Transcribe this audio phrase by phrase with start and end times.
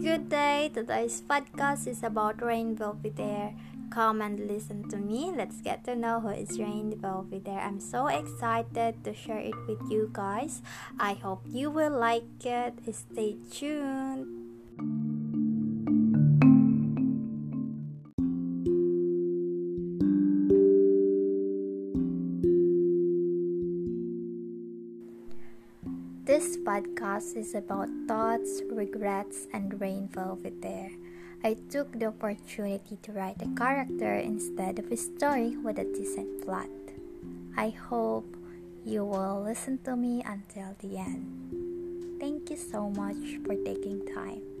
[0.00, 0.72] Good day.
[0.74, 3.54] Today's podcast is about Rain Belvedere.
[3.90, 5.30] Come and listen to me.
[5.30, 7.60] Let's get to know who is Rain Belvedere.
[7.60, 10.62] I'm so excited to share it with you guys.
[10.98, 12.74] I hope you will like it.
[12.90, 14.39] Stay tuned.
[26.70, 30.08] Podcast is about thoughts, regrets, and Rain
[30.62, 30.92] there,
[31.42, 36.46] I took the opportunity to write a character instead of a story with a decent
[36.46, 36.70] plot.
[37.56, 38.36] I hope
[38.86, 42.20] you will listen to me until the end.
[42.20, 44.59] Thank you so much for taking time.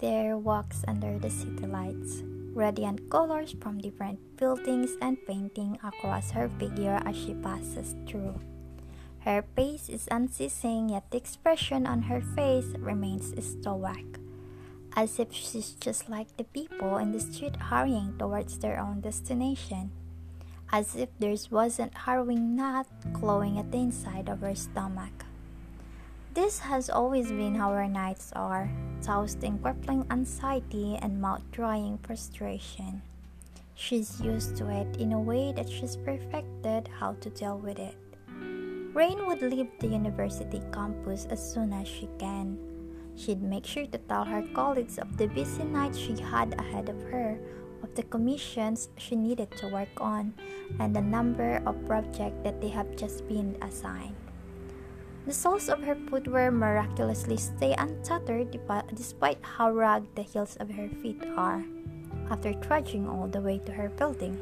[0.00, 2.22] Belvedere walks under the city lights,
[2.54, 8.40] radiant colors from different buildings and painting across her figure as she passes through.
[9.20, 14.16] Her pace is unceasing, yet the expression on her face remains stoic,
[14.96, 19.92] as if she's just like the people in the street hurrying towards their own destination,
[20.72, 25.26] as if there wasn't harrowing knot clawing at the inside of her stomach.
[26.32, 28.70] This has always been how her nights are,
[29.02, 33.02] tossed in crippling anxiety and mouth-drying frustration.
[33.74, 37.98] She's used to it in a way that she's perfected how to deal with it.
[38.94, 42.54] Rain would leave the university campus as soon as she can.
[43.16, 47.02] She'd make sure to tell her colleagues of the busy nights she had ahead of
[47.10, 47.40] her,
[47.82, 50.34] of the commissions she needed to work on,
[50.78, 54.19] and the number of projects that they have just been assigned.
[55.26, 58.50] The soles of her footwear miraculously stay untattered
[58.94, 61.64] despite how rugged the heels of her feet are.
[62.30, 64.38] After trudging all the way to her building,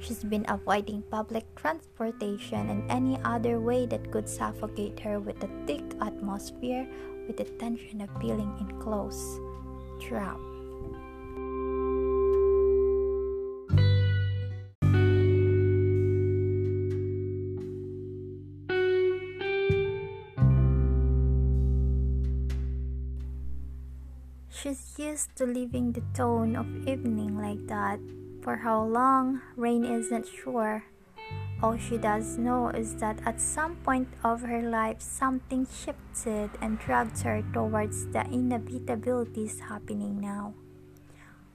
[0.00, 5.50] she's been avoiding public transportation and any other way that could suffocate her with the
[5.66, 6.86] thick atmosphere
[7.26, 9.40] with the tension of feeling enclosed,
[10.00, 10.55] trapped.
[25.16, 27.98] Used to living the tone of evening like that.
[28.42, 30.84] For how long, Rain isn't sure.
[31.62, 36.78] All she does know is that at some point of her life, something shifted and
[36.78, 40.52] dragged her towards the inevitabilities happening now.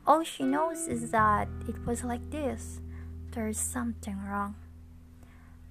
[0.08, 2.82] All she knows is that it was like this.
[3.30, 4.56] There's something wrong.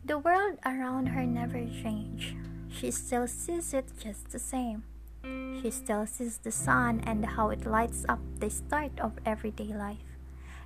[0.04, 2.38] The world around her never changed.
[2.70, 4.84] She still sees it just the same.
[5.22, 10.16] She still sees the sun and how it lights up the start of everyday life.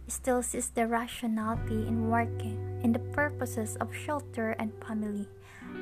[0.07, 5.27] Still sees the rationality in working, in the purposes of shelter and family.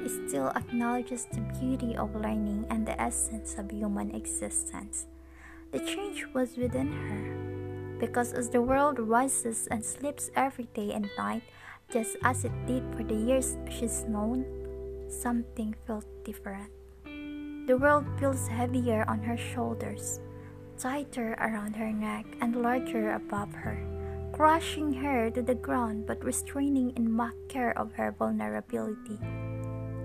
[0.07, 5.07] Still acknowledges the beauty of learning and the essence of human existence.
[5.73, 7.99] The change was within her.
[7.99, 11.43] Because as the world rises and sleeps every day and night,
[11.93, 14.45] just as it did for the years she's known,
[15.09, 16.71] something felt different.
[17.65, 20.19] The world feels heavier on her shoulders,
[20.77, 23.79] tighter around her neck, and larger above her,
[24.33, 29.19] crushing her to the ground but restraining in mock care of her vulnerability.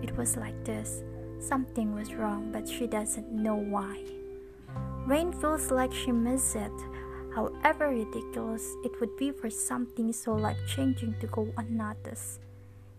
[0.03, 1.01] It was like this.
[1.39, 4.05] Something was wrong, but she doesn't know why.
[5.07, 6.77] Rain feels like she missed it.
[7.33, 12.41] However ridiculous it would be for something so life changing to go unnoticed.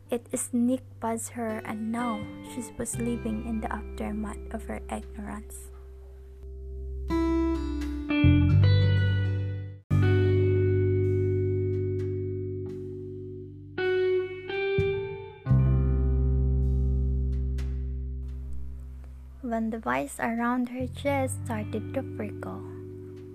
[0.09, 5.69] It sneaked past her, and now she was living in the aftermath of her ignorance.
[19.45, 22.65] When the vines around her chest started to prickle,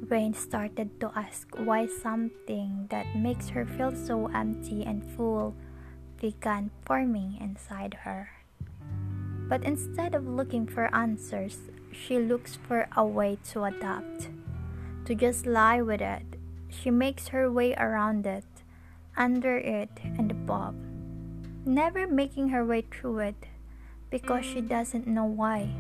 [0.09, 5.53] Rain started to ask why something that makes her feel so empty and full
[6.23, 8.31] began forming inside her.
[9.51, 14.31] But instead of looking for answers, she looks for a way to adapt,
[15.03, 16.39] to just lie with it.
[16.71, 18.47] She makes her way around it,
[19.17, 20.79] under it, and above,
[21.67, 23.51] never making her way through it
[24.09, 25.75] because she doesn't know why.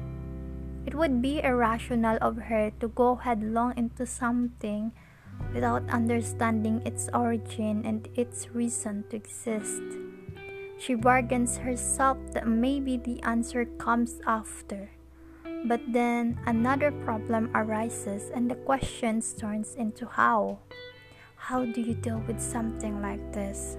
[0.85, 4.91] It would be irrational of her to go headlong into something
[5.55, 10.02] without understanding its origin and its reason to exist.
[10.77, 14.89] She bargains herself that maybe the answer comes after.
[15.65, 20.59] But then another problem arises and the question turns into how.
[21.35, 23.77] How do you deal with something like this?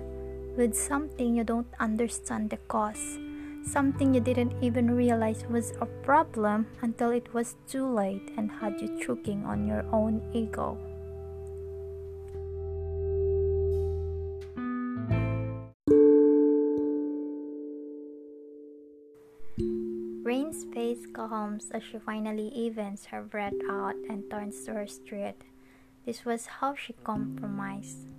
[0.56, 3.18] With something you don't understand the cause,
[3.64, 8.80] something you didn't even realize was a problem until it was too late and had
[8.80, 10.78] you choking on your own ego.
[21.14, 25.46] Calms as she finally evens her breath out and turns to her street.
[26.04, 28.10] This was how she compromised.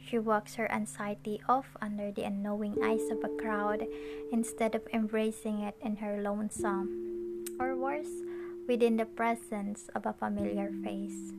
[0.00, 3.86] She walks her anxiety off under the unknowing eyes of a crowd
[4.32, 8.24] instead of embracing it in her lonesome, or worse,
[8.66, 11.36] within the presence of a familiar face.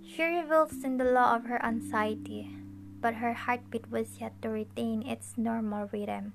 [0.00, 2.56] She revels in the law of her anxiety,
[3.00, 6.32] but her heartbeat was yet to retain its normal rhythm.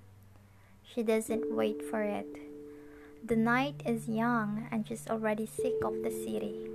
[0.84, 2.53] She doesn't wait for it.
[3.26, 6.68] The night is young and she's already sick of the city.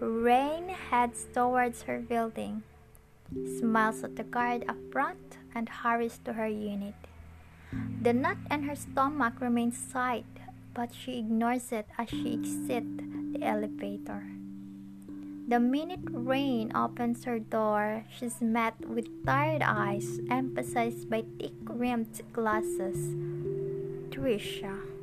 [0.00, 2.64] Rain heads towards her building,
[3.30, 6.98] smiles at the guard up front, and hurries to her unit.
[8.02, 10.26] The knot in her stomach remains tight,
[10.74, 12.98] but she ignores it as she exits
[13.32, 14.26] the elevator.
[15.46, 22.20] The minute Rain opens her door, she's met with tired eyes emphasized by thick rimmed
[22.32, 23.14] glasses.
[24.10, 24.95] Trisha.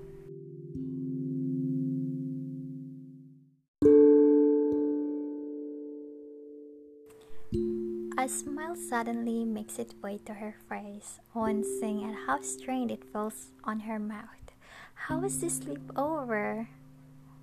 [8.24, 13.52] A smile suddenly makes its way to her face, wincing at how strained it feels
[13.66, 14.48] on her mouth.
[14.96, 16.68] How was this sleepover?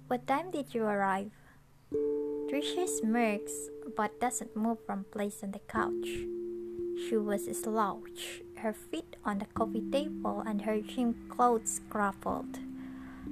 [0.09, 1.37] What time did you arrive?
[2.49, 6.25] Trisha smirks but doesn't move from place on the couch.
[6.97, 12.57] She was slouched, her feet on the coffee table and her gym clothes crumpled.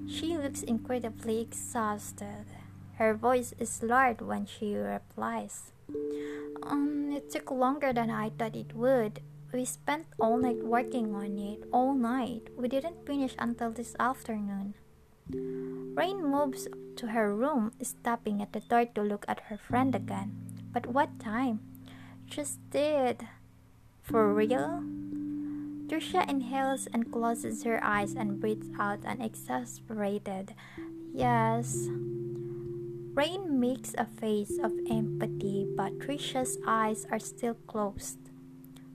[0.06, 2.44] She looks incredibly exhausted.
[2.96, 5.72] Her voice is loud when she replies.
[6.68, 9.20] Um, it took longer than I thought it would.
[9.52, 12.52] We spent all night working on it, all night.
[12.56, 14.74] We didn't finish until this afternoon.
[15.96, 20.36] Rain moves to her room, stopping at the door to look at her friend again.
[20.72, 21.60] But what time?
[22.26, 23.26] Just did.
[24.02, 24.84] For real?
[25.88, 30.52] Trisha inhales and closes her eyes and breathes out an exasperated
[31.14, 31.88] yes.
[33.14, 38.18] Rain makes a face of empathy, but Trisha's eyes are still closed.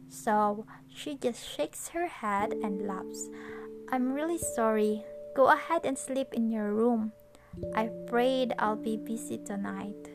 [0.09, 3.29] So she just shakes her head and laughs.
[3.91, 5.03] I'm really sorry.
[5.35, 7.11] Go ahead and sleep in your room.
[7.75, 10.09] I prayed I'll be busy tonight.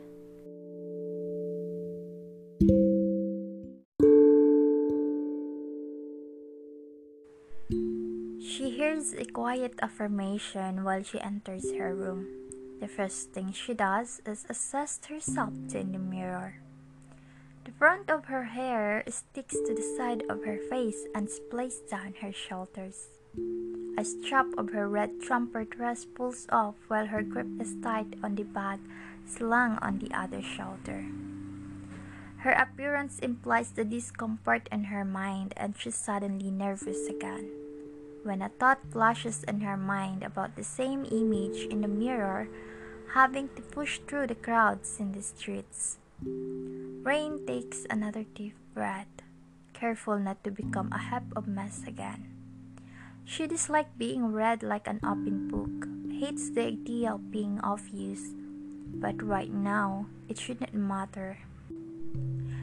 [8.39, 12.27] She hears a quiet affirmation while she enters her room.
[12.79, 16.55] The first thing she does is assess herself in the mirror.
[17.65, 22.15] The front of her hair sticks to the side of her face and splays down
[22.21, 23.11] her shoulders.
[23.97, 28.35] A strap of her red trumper dress pulls off while her grip is tight on
[28.35, 28.79] the bag
[29.27, 31.05] slung on the other shoulder.
[32.47, 37.58] Her appearance implies the discomfort in her mind, and she's suddenly nervous again.
[38.23, 42.49] When a thought flashes in her mind about the same image in the mirror,
[43.13, 45.97] having to push through the crowds in the streets.
[47.01, 49.09] Rain takes another deep breath,
[49.73, 52.27] careful not to become a heap of mess again.
[53.25, 58.35] She dislikes being read like an open book, hates the idea of being obvious,
[58.93, 61.39] but right now it shouldn't matter.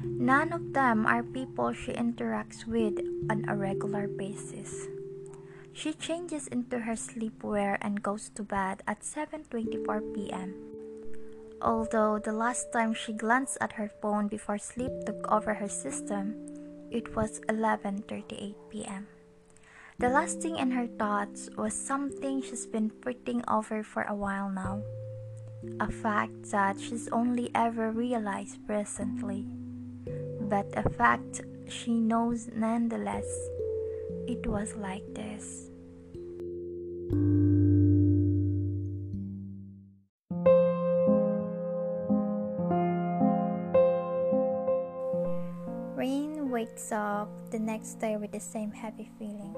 [0.04, 4.86] None of them are people she interacts with on a regular basis.
[5.76, 10.56] She changes into her sleepwear and goes to bed at 7:24 p.m.
[11.60, 16.32] Although the last time she glanced at her phone before sleep took over her system,
[16.88, 19.04] it was 11:38 p.m.
[20.00, 24.48] The last thing in her thoughts was something she's been putting over for a while
[24.48, 24.80] now.
[25.84, 29.44] A fact that she's only ever realized recently,
[30.40, 33.28] but a fact she knows nonetheless.
[34.26, 35.70] It was like this.
[45.94, 49.54] Rain wakes up the next day with the same heavy feeling.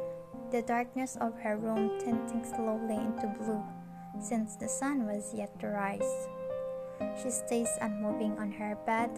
[0.52, 3.64] The darkness of her room tinting slowly into blue,
[4.20, 6.28] since the sun was yet to rise.
[7.22, 9.10] She stays unmoving on her bed,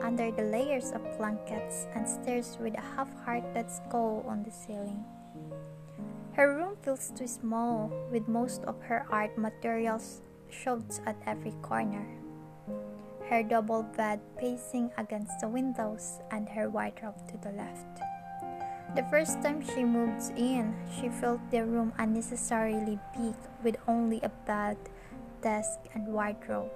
[0.00, 5.04] under the layers of blankets and stares with a half hearted scowl on the ceiling.
[6.32, 12.06] Her room feels too small, with most of her art materials shoved at every corner.
[13.28, 18.00] Her double bed pacing against the windows and her wardrobe to the left.
[18.94, 23.34] The first time she moves in, she felt the room unnecessarily big
[23.64, 24.76] with only a bed,
[25.40, 26.70] desk, and wardrobe.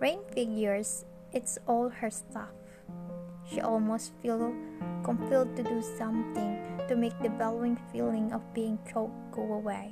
[0.00, 2.54] Rain figures it's all her stuff.
[3.48, 4.54] She almost feels
[5.04, 6.58] compelled to do something
[6.88, 9.90] to make the bellowing feeling of being choked go away.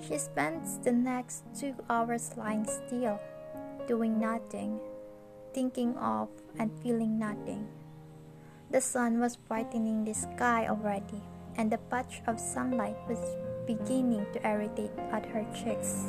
[0.00, 3.20] She spends the next two hours lying still,
[3.86, 4.80] doing nothing,
[5.52, 7.68] thinking of and feeling nothing.
[8.70, 11.22] The sun was brightening the sky already,
[11.56, 13.18] and the patch of sunlight was
[13.66, 16.06] beginning to irritate at her cheeks.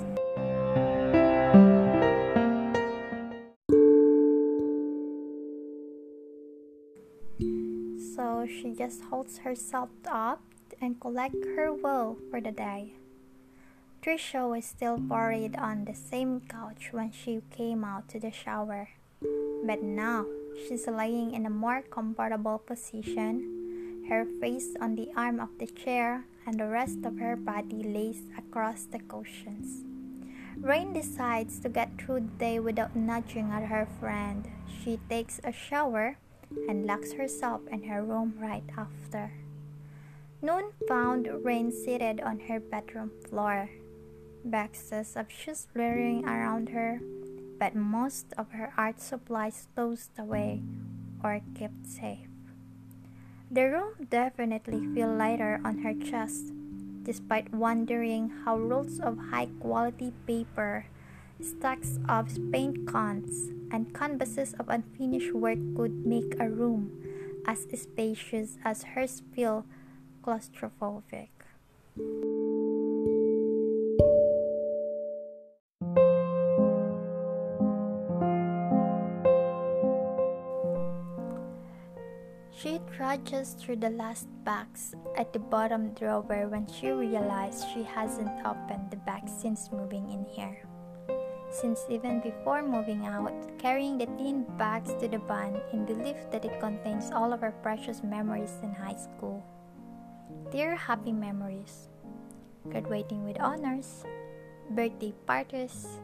[8.82, 10.42] Just holds herself up
[10.82, 12.98] and collects her will for the day.
[14.02, 18.90] Trisha was still buried on the same couch when she came out to the shower.
[19.62, 20.26] But now
[20.58, 26.26] she's lying in a more comfortable position, her face on the arm of the chair,
[26.48, 29.86] and the rest of her body lays across the cushions.
[30.58, 34.50] Rain decides to get through the day without nudging at her friend.
[34.66, 36.18] She takes a shower
[36.67, 39.31] and locks herself in her room right after.
[40.41, 43.70] Noon found Rain seated on her bedroom floor
[44.43, 47.00] boxes of shoes fluttering around her,
[47.60, 50.62] but most of her art supplies stowed away
[51.24, 52.27] or kept safe.
[53.51, 56.53] The room definitely felt lighter on her chest,
[57.03, 60.86] despite wondering how rolls of high quality paper,
[61.44, 66.92] stacks of paint cans, and canvases of unfinished work could make a room
[67.48, 69.66] as spacious as hers feel
[70.24, 71.30] claustrophobic.
[82.62, 88.30] She trudges through the last box at the bottom drawer when she realizes she hasn't
[88.46, 90.62] opened the box since moving in here.
[91.51, 96.46] Since even before moving out, carrying the tin bags to the van in belief that
[96.46, 99.43] it contains all of our precious memories in high school.
[100.50, 101.89] Dear happy memories,
[102.72, 104.05] graduating with honors,
[104.72, 106.00] birthday parties,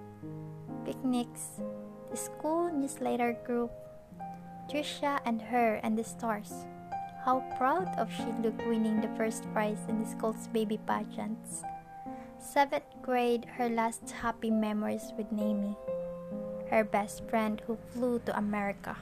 [0.83, 1.63] picnics,
[2.11, 3.71] the school newsletter group,
[4.67, 6.67] Trisha and her and the stars.
[7.23, 11.63] How proud of she looked winning the first prize in the school's baby pageants.
[12.47, 15.75] Seventh grade, her last happy memories with Nami,
[16.71, 18.95] her best friend who flew to America.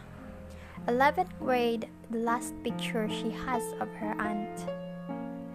[0.88, 4.66] Eleventh grade, the last picture she has of her aunt.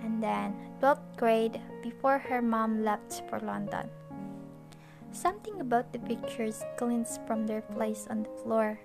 [0.07, 3.91] And then, twelfth grade, before her mom left for London.
[5.11, 8.79] Something about the pictures glints from their place on the floor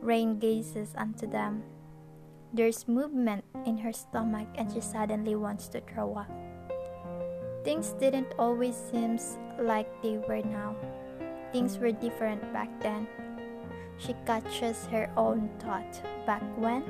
[0.00, 1.62] Rain gazes onto them.
[2.52, 6.41] There's movement in her stomach and she suddenly wants to throw up.
[7.64, 9.18] Things didn't always seem
[9.58, 10.74] like they were now.
[11.52, 13.06] Things were different back then.
[13.98, 16.02] She catches her own thought.
[16.26, 16.82] Back when?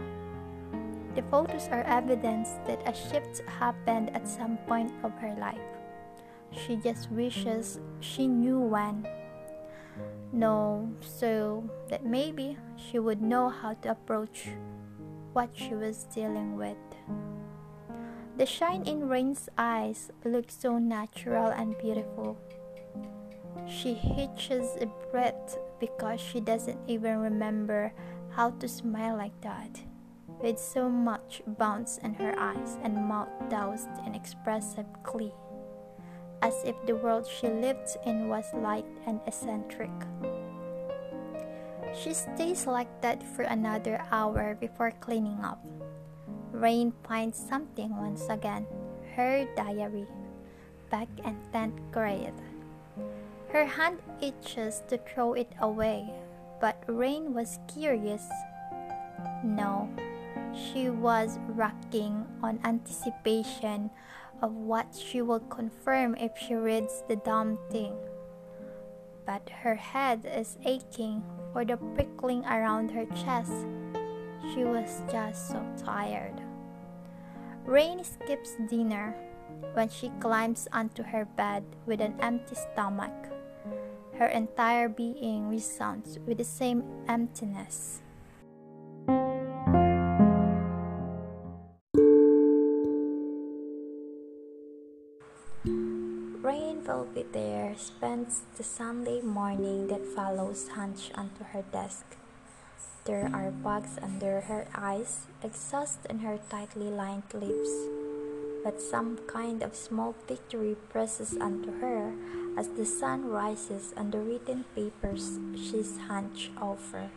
[1.14, 5.61] The photos are evidence that a shift happened at some point of her life.
[6.52, 9.07] She just wishes she knew when.
[10.33, 14.49] No, so that maybe she would know how to approach
[15.35, 16.81] what she was dealing with.
[18.37, 22.37] The shine in Rain's eyes looked so natural and beautiful.
[23.69, 27.93] She hitches a breath because she doesn't even remember
[28.31, 29.81] how to smile like that,
[30.41, 35.33] with so much bounce in her eyes and mouth doused in expressive glee
[36.43, 39.95] as if the world she lived in was light and eccentric.
[41.95, 45.62] She stays like that for another hour before cleaning up.
[46.52, 48.66] Rain finds something once again
[49.16, 50.06] her diary,
[50.90, 52.35] back in 10th grade.
[53.49, 56.09] Her hand itches to throw it away,
[56.61, 58.25] but Rain was curious.
[59.44, 59.88] No,
[60.52, 63.90] she was racking on anticipation
[64.40, 67.94] of what she will confirm if she reads the damn thing.
[69.26, 73.66] But her head is aching for the prickling around her chest.
[74.52, 76.37] She was just so tired.
[77.64, 79.16] Rain skips dinner
[79.73, 83.32] when she climbs onto her bed with an empty stomach.
[84.18, 88.02] Her entire being resounds with the same emptiness.
[96.44, 102.04] Rain Belvedere, spends the Sunday morning that follows hunched onto her desk.
[103.04, 107.90] There are bugs under her eyes, exhaust in her tightly lined lips.
[108.62, 112.14] But some kind of small victory presses onto her
[112.56, 117.11] as the sun rises on the written papers she's hunched over.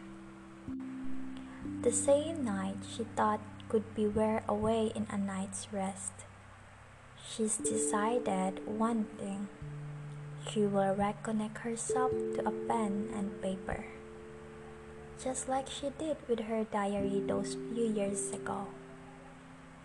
[1.84, 6.25] The same night she thought could be wear away in a night's rest.
[7.22, 9.50] She's decided one thing.
[10.50, 13.86] She will reconnect herself to a pen and paper
[15.22, 18.68] just like she did with her diary those few years ago.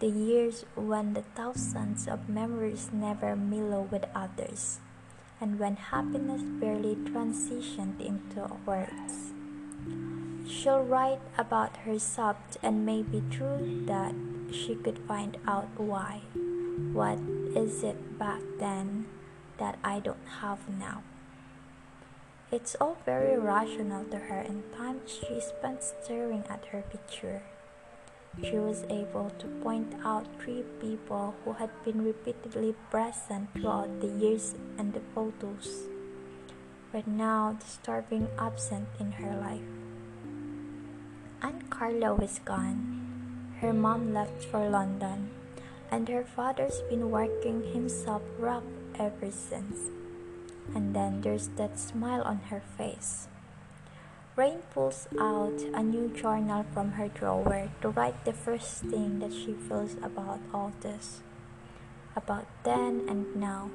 [0.00, 4.80] The years when the thousands of memories never mellow with others,
[5.40, 9.32] and when happiness barely transitioned into words.
[10.48, 14.14] She'll write about her herself, and maybe through that
[14.50, 16.22] she could find out why.
[16.92, 17.18] What
[17.54, 19.06] is it back then
[19.58, 21.02] that I don't have now?
[22.50, 27.46] It's all very rational to her, and time she spent staring at her picture.
[28.42, 34.10] She was able to point out three people who had been repeatedly present throughout the
[34.10, 35.86] years and the photos,
[36.90, 39.70] but now disturbing absent in her life.
[41.42, 43.54] Aunt Carla was gone.
[43.62, 45.30] Her mom left for London,
[45.88, 48.66] and her father's been working himself rough
[48.98, 49.94] ever since
[50.74, 53.28] and then there's that smile on her face.
[54.36, 59.32] Rain pulls out a new journal from her drawer to write the first thing that
[59.32, 61.20] she feels about all this.
[62.16, 63.70] About then and now,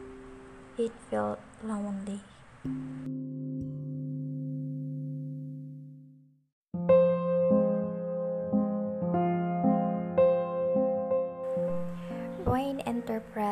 [0.78, 2.22] it felt lonely.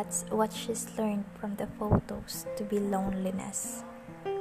[0.03, 3.83] Interprets what she's learned from the photos to be loneliness.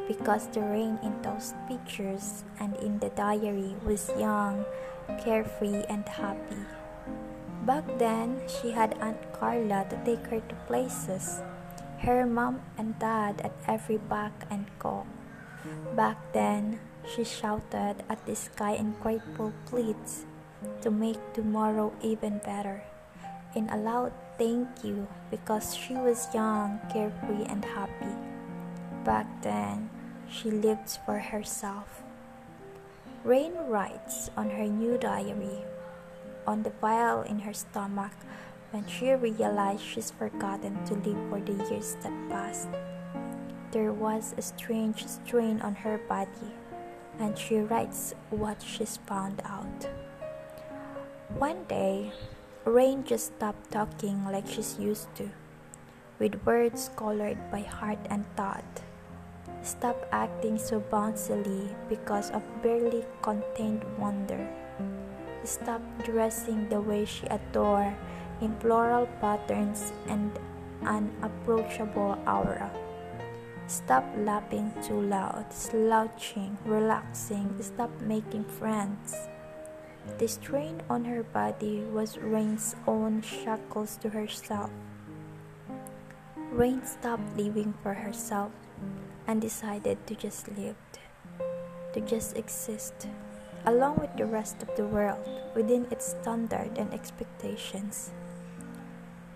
[0.08, 4.64] Because the rain in those pictures and in the diary was young,
[5.22, 6.66] carefree, and happy.
[7.64, 11.40] Back then, she had Aunt Carla to take her to places,
[12.00, 15.06] her mom and dad at every back and call.
[15.94, 20.26] Back then, she shouted at the sky in grateful pleas
[20.82, 22.82] to make tomorrow even better
[23.54, 28.10] in a loud thank you because she was young, carefree, and happy.
[29.04, 29.88] Back then,
[30.26, 32.02] she lived for herself.
[33.22, 35.62] Rain writes on her new diary,
[36.44, 38.10] on the file in her stomach,
[38.72, 42.66] when she realized she's forgotten to live for the years that passed.
[43.70, 46.50] There was a strange strain on her body,
[47.20, 49.86] and she writes what she's found out.
[51.38, 52.10] One day,
[52.64, 55.28] Rain just stopped talking like she's used to,
[56.20, 58.82] with words colored by heart and thought.
[59.62, 64.46] Stop acting so bouncily because of barely contained wonder.
[65.42, 67.94] Stop dressing the way she adore
[68.40, 70.30] in floral patterns and
[70.86, 72.70] an approachable aura.
[73.66, 77.50] Stop laughing too loud, slouching, relaxing.
[77.60, 79.14] Stop making friends.
[80.18, 84.70] The strain on her body was Rain's own shackles to herself.
[86.50, 88.52] Rain stopped living for herself
[89.26, 90.76] and decided to just live,
[91.94, 93.08] to just exist,
[93.64, 95.22] along with the rest of the world
[95.54, 98.10] within its standard and expectations.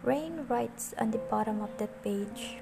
[0.02, 2.59] Rain writes on the bottom of that page,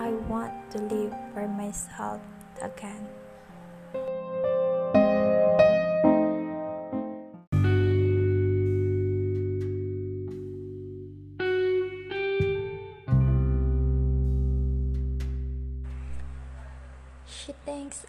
[0.00, 2.20] I want to live for myself
[2.60, 3.08] again.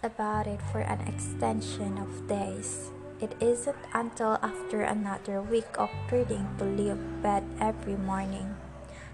[0.06, 2.94] About it for an extension of days.
[3.20, 8.54] It isn't until after another week of dreading to leave bed every morning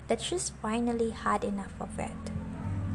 [0.08, 2.20] that she's finally had enough of it.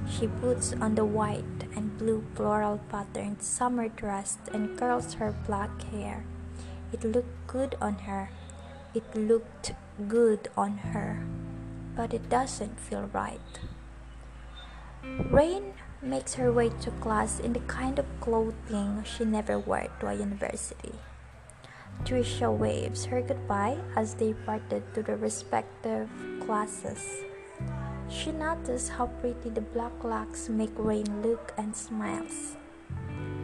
[0.08, 5.82] She puts on the white and blue floral patterned summer dress and curls her black
[5.90, 6.24] hair.
[6.94, 8.30] It looked good on her.
[8.94, 9.74] It looked
[10.08, 11.26] good on her.
[11.96, 13.60] But it doesn't feel right.
[15.04, 20.08] Rain makes her way to class in the kind of clothing she never wore to
[20.08, 20.94] a university.
[22.04, 26.10] Trisha waves her goodbye as they parted to their respective
[26.46, 27.24] classes.
[28.10, 32.56] She noticed how pretty the black locks make Rain look and smiles.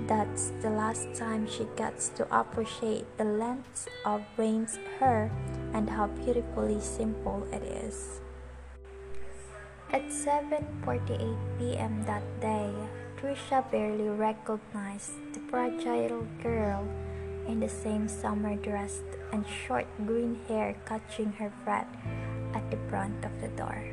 [0.08, 5.32] That's the last time she gets to appreciate the length of Rain's hair
[5.74, 8.20] and how beautifully simple it is.
[9.94, 12.02] At 7:48 p.m.
[12.10, 12.74] that day,
[13.14, 16.82] Trisha barely recognized the fragile girl
[17.46, 21.86] in the same summer dress and short green hair catching her breath
[22.58, 23.86] at the front of the door.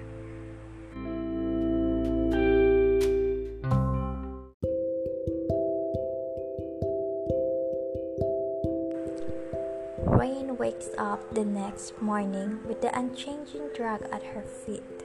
[10.08, 14.99] Rain wakes up the next morning with the unchanging drug at her feet,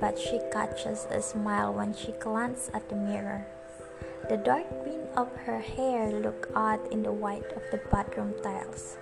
[0.00, 3.46] but she catches a smile when she glances at the mirror.
[4.28, 8.96] The dark green of her hair look odd in the white of the bathroom tiles,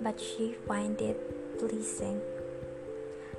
[0.00, 2.20] but she finds it pleasing.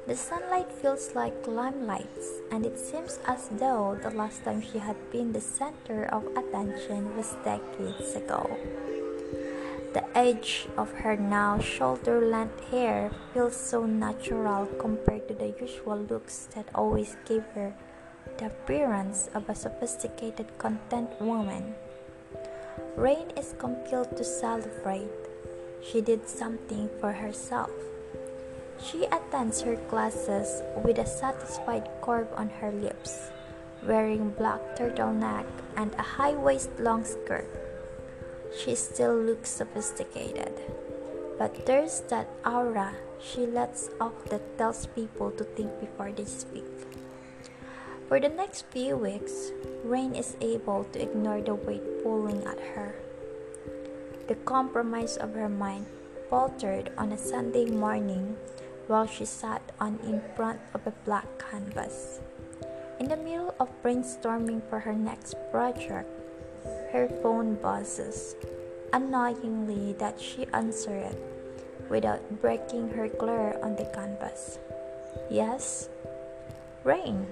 [0.08, 4.98] The sunlight feels like limelight, and it seems as though the last time she had
[5.12, 8.46] been the center of attention was decades ago.
[9.96, 15.96] The edge of her now shoulder length hair feels so natural compared to the usual
[15.96, 17.72] looks that always gave her
[18.36, 21.76] the appearance of a sophisticated content woman.
[22.98, 25.16] Rain is compelled to celebrate.
[25.80, 27.72] She did something for herself.
[28.84, 33.32] She attends her classes with a satisfied curve on her lips,
[33.88, 37.65] wearing black turtleneck and a high-waist long skirt.
[38.56, 40.56] She still looks sophisticated,
[41.38, 46.64] but there's that aura she lets off that tells people to think before they speak.
[48.08, 49.52] For the next few weeks,
[49.84, 52.96] Rain is able to ignore the weight pulling at her.
[54.28, 55.86] The compromise of her mind
[56.30, 58.38] faltered on a Sunday morning
[58.88, 62.22] while she sat on in front of a black canvas.
[63.00, 66.10] In the middle of brainstorming for her next project,
[66.96, 68.36] her phone buzzes,
[68.94, 71.20] annoyingly that she answered it
[71.90, 74.60] without breaking her glare on the canvas.
[75.30, 75.90] Yes?
[76.86, 77.28] Rain.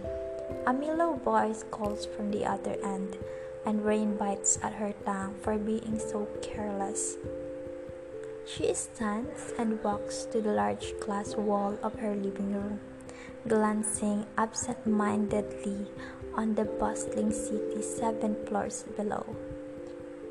[0.67, 3.15] A mellow voice calls from the other end,
[3.65, 7.15] and Rain bites at her tongue for being so careless.
[8.45, 12.81] She stands and walks to the large glass wall of her living room,
[13.47, 15.87] glancing absent mindedly
[16.35, 19.23] on the bustling city seven floors below.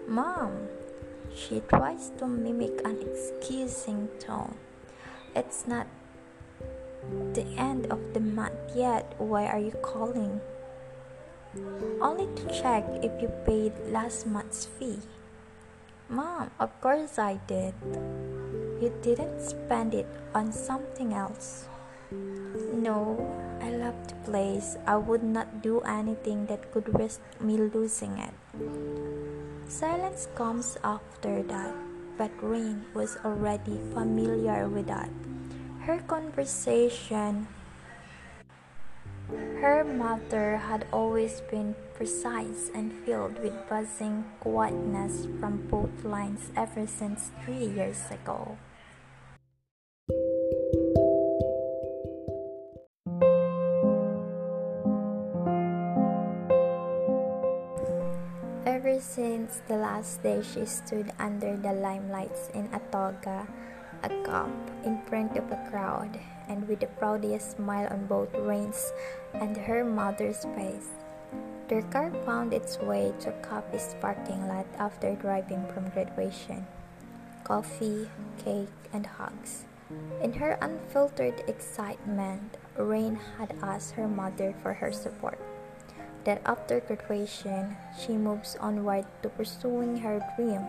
[0.07, 0.69] Mom,
[1.35, 4.57] she tries to mimic an excusing tone.
[5.35, 5.87] It's not
[7.33, 9.15] the end of the month yet.
[9.19, 10.41] Why are you calling?
[12.01, 14.99] Only to check if you paid last month's fee.
[16.09, 17.75] Mom, of course I did.
[18.83, 21.69] You didn't spend it on something else.
[22.75, 23.17] No,
[23.63, 24.77] I love the place.
[24.87, 28.35] I would not do anything that could risk me losing it.
[29.67, 31.75] Silence comes after that,
[32.19, 35.11] but Rain was already familiar with that.
[35.83, 37.49] Her conversation
[39.63, 46.87] her mother had always been precise and filled with buzzing quietness from both lines ever
[46.87, 48.59] since three years ago.
[59.73, 63.49] The last day she stood under the limelights in a toga,
[64.05, 64.53] a cup,
[64.85, 68.93] in front of a crowd, and with the proudest smile on both Rain's
[69.33, 70.93] and her mother's face.
[71.69, 76.67] Their car found its way to Coffee's parking lot after driving from graduation.
[77.43, 78.11] Coffee,
[78.45, 79.65] cake, and hugs.
[80.21, 85.41] In her unfiltered excitement, Rain had asked her mother for her support
[86.25, 90.63] that after graduation, she moves onward to pursuing her dream.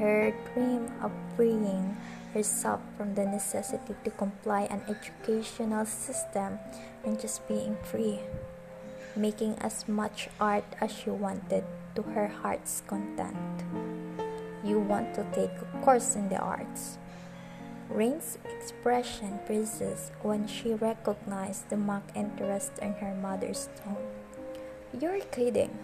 [0.00, 1.96] Her dream of freeing
[2.32, 6.58] herself from the necessity to comply an educational system
[7.04, 8.20] and just being free,
[9.14, 11.64] making as much art as she wanted
[11.94, 13.64] to her heart's content.
[14.64, 16.98] You want to take a course in the arts.
[17.88, 24.15] Rain's expression freezes when she recognized the mock interest in her mother's tone.
[24.98, 25.76] You're kidding.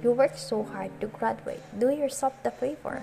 [0.00, 1.58] You worked so hard to graduate.
[1.76, 3.02] Do yourself the favor.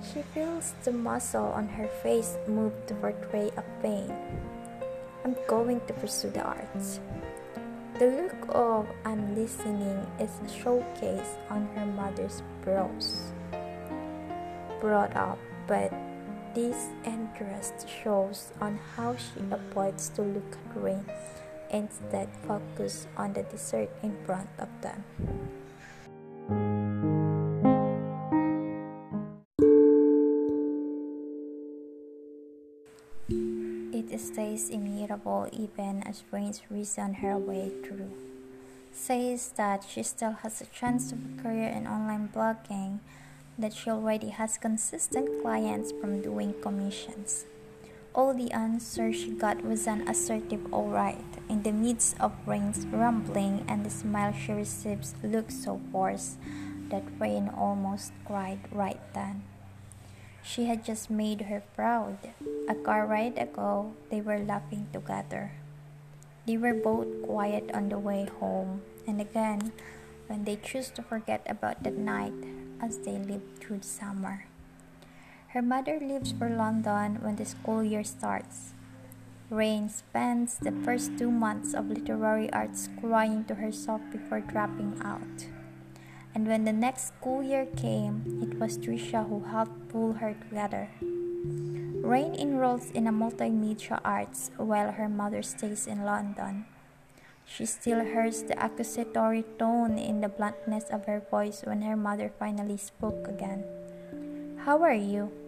[0.00, 4.08] She feels the muscle on her face move to portray a pain.
[5.22, 6.98] I'm going to pursue the arts.
[7.98, 13.36] The look of I'm listening is showcased on her mother's brows.
[14.80, 15.92] Brought up, but
[16.54, 21.04] this interest shows on how she avoids to look at Rain
[21.72, 25.04] instead focus on the dessert in front of them.
[34.12, 38.12] It stays immutable even as rains reason her way through.
[38.92, 43.00] Says that she still has a chance of a career in online blogging,
[43.58, 47.46] that she already has consistent clients from doing commissions.
[48.14, 51.24] All the answer she got was an assertive alright.
[51.48, 56.36] In the midst of Rain's rumbling and the smile she receives looked so forced
[56.90, 59.44] that Rain almost cried right then.
[60.44, 62.18] She had just made her proud.
[62.68, 65.52] A car ride ago, they were laughing together.
[66.44, 69.72] They were both quiet on the way home, and again,
[70.26, 72.36] when they choose to forget about that night
[72.76, 74.44] as they lived through the summer.
[75.52, 78.72] Her mother leaves for London when the school year starts.
[79.50, 85.52] Rain spends the first two months of literary arts crying to herself before dropping out.
[86.34, 90.88] And when the next school year came, it was Trisha who helped pull her together.
[92.00, 96.64] Rain enrolls in a multimedia arts while her mother stays in London.
[97.44, 102.32] She still hears the accusatory tone in the bluntness of her voice when her mother
[102.38, 103.68] finally spoke again.
[104.64, 105.41] How are you?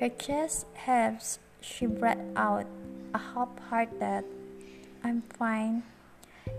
[0.00, 2.66] Her chest heaves, she breathed out
[3.14, 4.24] a half hearted,
[5.04, 5.82] I'm fine.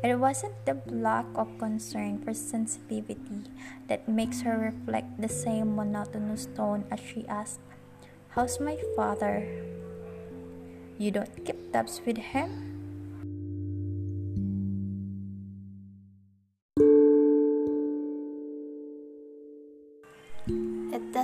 [0.04, 3.48] It wasn't the lack of concern for sensitivity
[3.88, 7.60] that makes her reflect the same monotonous tone as she asked,
[8.30, 9.46] How's my father?
[10.98, 12.73] You don't keep tabs with him?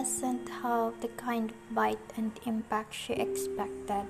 [0.10, 4.10] Doesn't have the kind of bite and impact she expected,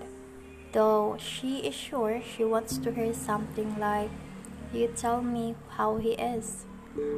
[0.72, 4.10] though she is sure she wants to hear something like,
[4.72, 6.64] you tell me how he is.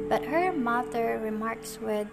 [0.08, 2.08] But her mother remarks with,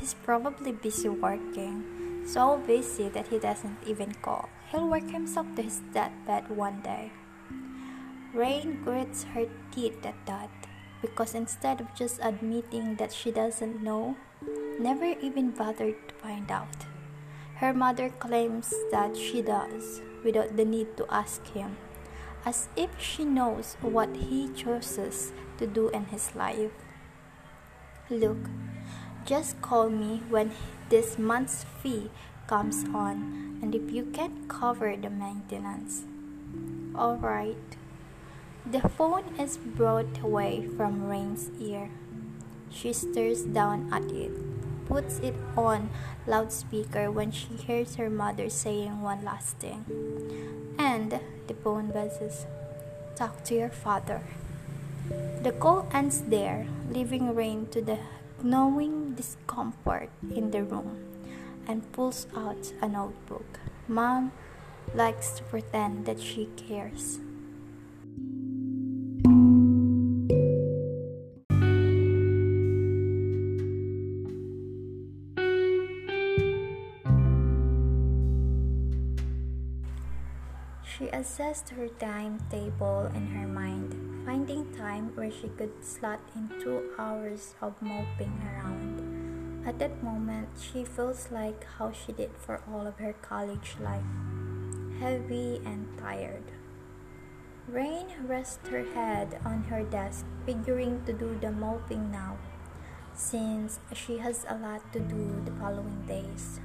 [0.00, 1.84] He's probably busy working.
[2.24, 4.48] So busy that he doesn't even call.
[4.72, 7.12] He'll work himself to his deathbed one day.
[8.32, 10.48] Rain grits her teeth at that
[11.02, 14.16] because instead of just admitting that she doesn't know,
[14.78, 16.86] never even bothered to find out.
[17.56, 21.76] Her mother claims that she does without the need to ask him
[22.44, 26.70] as if she knows what he chooses to do in his life.
[28.08, 28.48] Look,
[29.24, 30.52] just call me when
[30.88, 32.10] this month's fee
[32.46, 36.04] comes on and if you can cover the maintenance.
[36.94, 37.76] Alright.
[38.64, 41.90] The phone is brought away from Rain's ear.
[42.70, 44.32] She stares down at it,
[44.86, 45.90] puts it on
[46.26, 49.84] loudspeaker when she hears her mother saying one last thing.
[50.78, 52.46] And the phone buzzes.
[53.14, 54.22] Talk to your father.
[55.42, 57.98] The call ends there, leaving Rain to the
[58.42, 60.98] gnawing discomfort in the room
[61.66, 63.60] and pulls out a notebook.
[63.88, 64.32] Mom
[64.94, 67.18] likes to pretend that she cares.
[81.26, 83.90] Assessed her timetable in her mind,
[84.24, 89.66] finding time where she could slot in two hours of moping around.
[89.66, 94.06] At that moment, she feels like how she did for all of her college life
[95.00, 96.46] heavy and tired.
[97.66, 102.38] Rain rests her head on her desk, figuring to do the moping now,
[103.12, 106.60] since she has a lot to do the following days.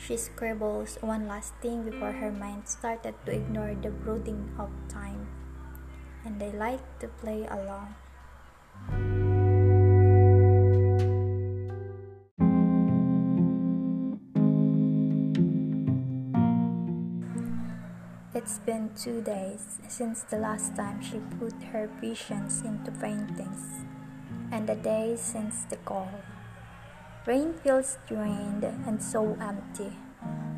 [0.00, 5.28] She scribbles one last thing before her mind started to ignore the brooding of time,
[6.24, 7.94] and they like to play along.
[18.32, 23.84] It's been two days since the last time she put her visions into paintings,
[24.50, 26.08] and a day since the call.
[27.26, 29.92] Rain feels drained and so empty,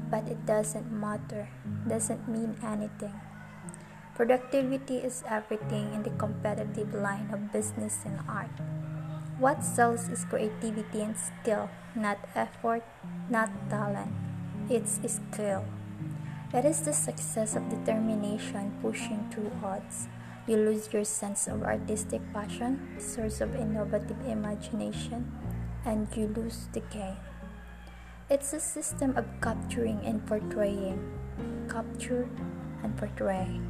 [0.09, 1.49] but it doesn't matter,
[1.89, 3.19] doesn't mean anything.
[4.15, 8.55] Productivity is everything in the competitive line of business and art.
[9.41, 12.85] What sells is creativity and skill, not effort,
[13.29, 14.15] not talent.
[14.71, 15.65] It's skill.
[16.55, 20.07] It is the success of determination pushing through odds.
[20.47, 25.42] You lose your sense of artistic passion, source of innovative imagination,
[25.85, 27.19] and you lose the game.
[28.31, 31.03] It's a system of capturing and portraying,
[31.69, 32.29] capture
[32.83, 33.61] and portray.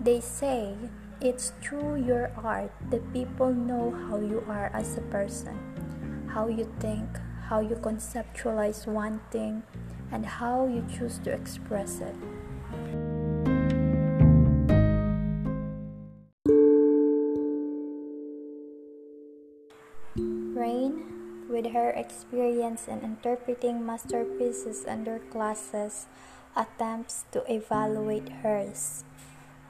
[0.00, 0.74] They say
[1.20, 5.58] It's through your art that people know how you are as a person,
[6.30, 7.10] how you think,
[7.50, 9.64] how you conceptualize one thing,
[10.12, 12.14] and how you choose to express it.
[21.58, 26.06] With her experience in interpreting masterpieces under classes,
[26.54, 29.02] attempts to evaluate hers.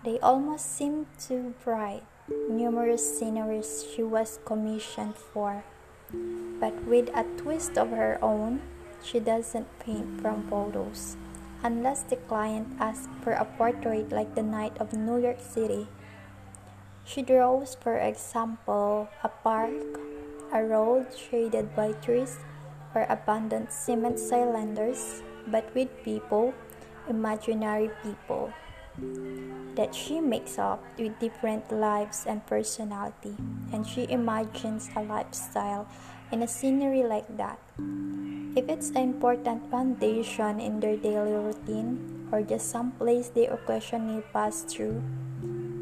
[0.04, 5.64] They almost seemed too bright, numerous sceneries she was commissioned for.
[6.60, 8.60] But with a twist of her own,
[9.02, 11.16] she doesn't paint from photos.
[11.64, 15.88] Unless the client asks for a portrait like the night of New York City.
[17.06, 20.07] She draws, for example, a park,
[20.52, 22.38] a road shaded by trees,
[22.94, 26.54] or abundant cement cylinders, but with people,
[27.08, 28.52] imaginary people
[29.76, 33.36] that she makes up with different lives and personality,
[33.72, 35.86] and she imagines a lifestyle
[36.32, 37.58] in a scenery like that.
[38.56, 44.22] If it's an important foundation in their daily routine or just some place they occasionally
[44.32, 45.00] pass through,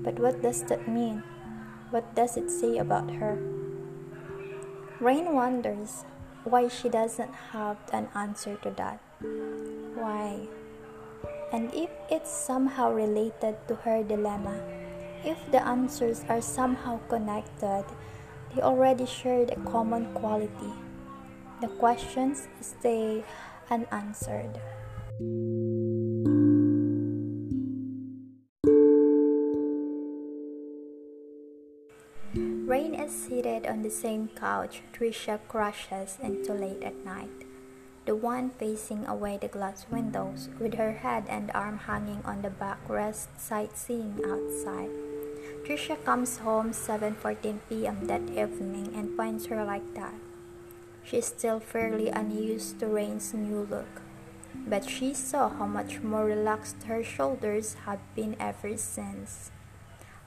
[0.04, 1.22] but what does that mean?
[1.90, 3.40] What does it say about her?
[5.00, 6.04] Rain wonders
[6.44, 9.00] why she doesn't have an answer to that.
[9.94, 10.48] Why?
[11.52, 14.58] and if it's somehow related to her dilemma.
[15.24, 17.84] If the answers are somehow connected,
[18.54, 20.72] they already shared a common quality.
[21.60, 23.24] The questions stay
[23.70, 24.60] unanswered.
[33.28, 37.46] Seated on the same couch Trisha crashes into late at night
[38.06, 42.50] the one facing away the glass windows, with her head and arm hanging on the
[42.50, 44.90] backrest sightseeing outside.
[45.66, 48.06] Trisha comes home 7:14 p.m.
[48.06, 50.14] that evening and finds her like that.
[51.02, 54.02] She's still fairly unused to Rain's new look,
[54.54, 59.50] but she saw how much more relaxed her shoulders have been ever since.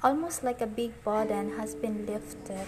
[0.03, 2.67] Almost like a big burden has been lifted.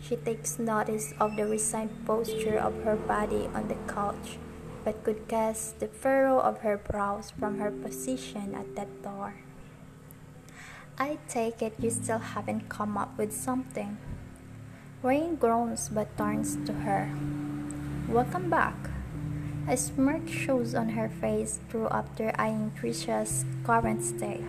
[0.00, 4.38] She takes notice of the resigned posture of her body on the couch
[4.88, 9.34] but could guess the furrow of her brows from her position at that door.
[10.96, 13.98] I take it you still haven't come up with something.
[15.02, 17.12] Rain groans but turns to her.
[18.08, 18.74] Welcome back.
[19.68, 24.40] A smirk shows on her face through after eyeing Trisha's current state.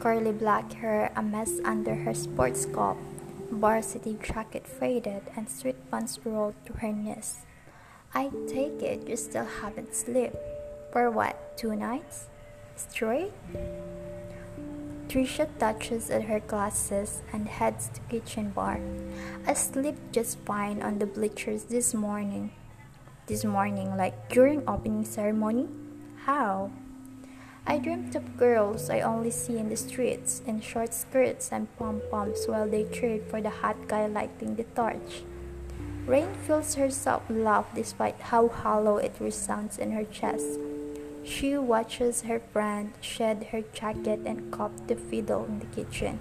[0.00, 2.96] Curly black hair a mess under her sports coat,
[3.50, 7.46] varsity jacket faded, and sweatpants rolled to her knees.
[8.14, 10.36] I take it you still haven't slept.
[10.92, 12.26] For what, two nights?
[12.76, 13.32] Straight?
[15.08, 18.80] Trisha touches at her glasses and heads to kitchen bar.
[19.46, 22.52] I slept just fine on the bleachers this morning.
[23.26, 25.68] This morning, like during opening ceremony?
[26.24, 26.70] How?
[27.68, 32.46] I dreamt of girls I only see in the streets in short skirts and pom-poms
[32.46, 35.26] while they cheered for the hot guy lighting the torch.
[36.06, 40.60] Rain feels herself love despite how hollow it resounds in her chest.
[41.24, 46.20] She watches her friend shed her jacket and cop the fiddle in the kitchen.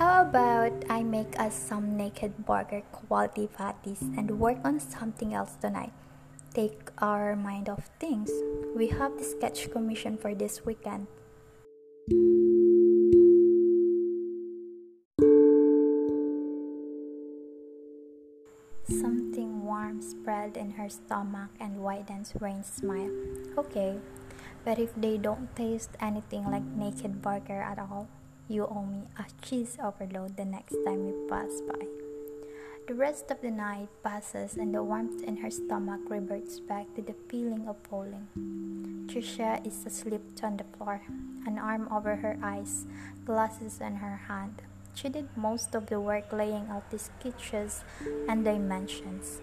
[0.00, 5.56] How about I make us some naked burger quality patties and work on something else
[5.60, 5.92] tonight?
[6.56, 8.32] Take our mind off things.
[8.72, 11.04] We have the sketch commission for this weekend.
[18.88, 23.12] Something warm spread in her stomach and widens Rain's smile.
[23.60, 24.00] Okay,
[24.64, 28.08] but if they don't taste anything like naked burger at all,
[28.48, 32.05] you owe me a cheese overload the next time we pass by.
[32.86, 37.02] The rest of the night passes and the warmth in her stomach reverts back to
[37.02, 38.30] the feeling of falling.
[39.10, 41.02] Trisha is asleep on the floor,
[41.46, 42.86] an arm over her eyes,
[43.24, 44.62] glasses in her hand.
[44.94, 47.82] She did most of the work laying out the sketches
[48.28, 49.40] and dimensions.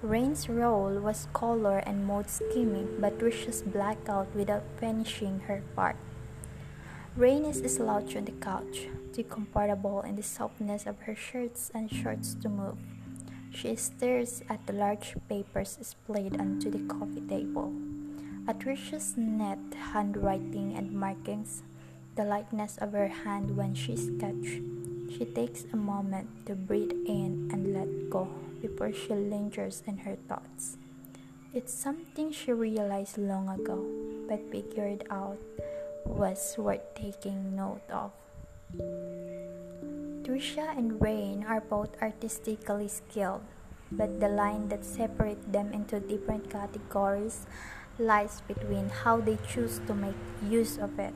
[0.00, 5.96] Rain's role was color and mode scheming, but Trisha's blackout without finishing her part.
[7.16, 11.90] Rain is slouched on the couch, too comfortable in the softness of her shirts and
[11.90, 12.76] shorts to move.
[13.48, 17.72] She stares at the large papers displayed onto the coffee table.
[18.46, 21.62] At Trisha's neat handwriting and markings,
[22.16, 24.60] the lightness of her hand when she sketched,
[25.08, 28.28] she takes a moment to breathe in and let go
[28.60, 30.76] before she lingers in her thoughts.
[31.54, 33.80] It's something she realized long ago,
[34.28, 35.40] but figured out
[36.06, 38.12] was worth taking note of.
[40.22, 43.42] Trisha and Rain are both artistically skilled,
[43.92, 47.46] but the line that separates them into different categories
[47.98, 51.14] lies between how they choose to make use of it.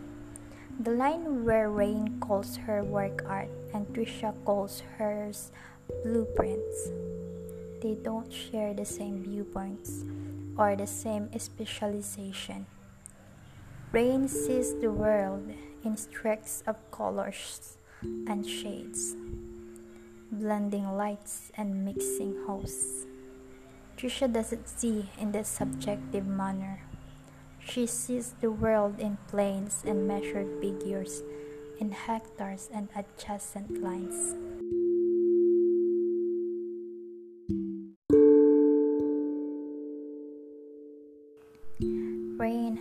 [0.80, 5.52] The line where Rain calls her work art and Trisha calls hers
[6.02, 6.88] blueprints.
[7.82, 10.04] They don't share the same viewpoints
[10.56, 12.64] or the same specialization.
[13.92, 15.50] Rain sees the world
[15.82, 19.16] in streaks of colors and shades,
[20.30, 23.06] blending lights and mixing hues.
[23.98, 26.82] Trisha doesn't see in the subjective manner.
[27.58, 31.24] She sees the world in planes and measured figures,
[31.80, 34.59] in hectares and adjacent lines.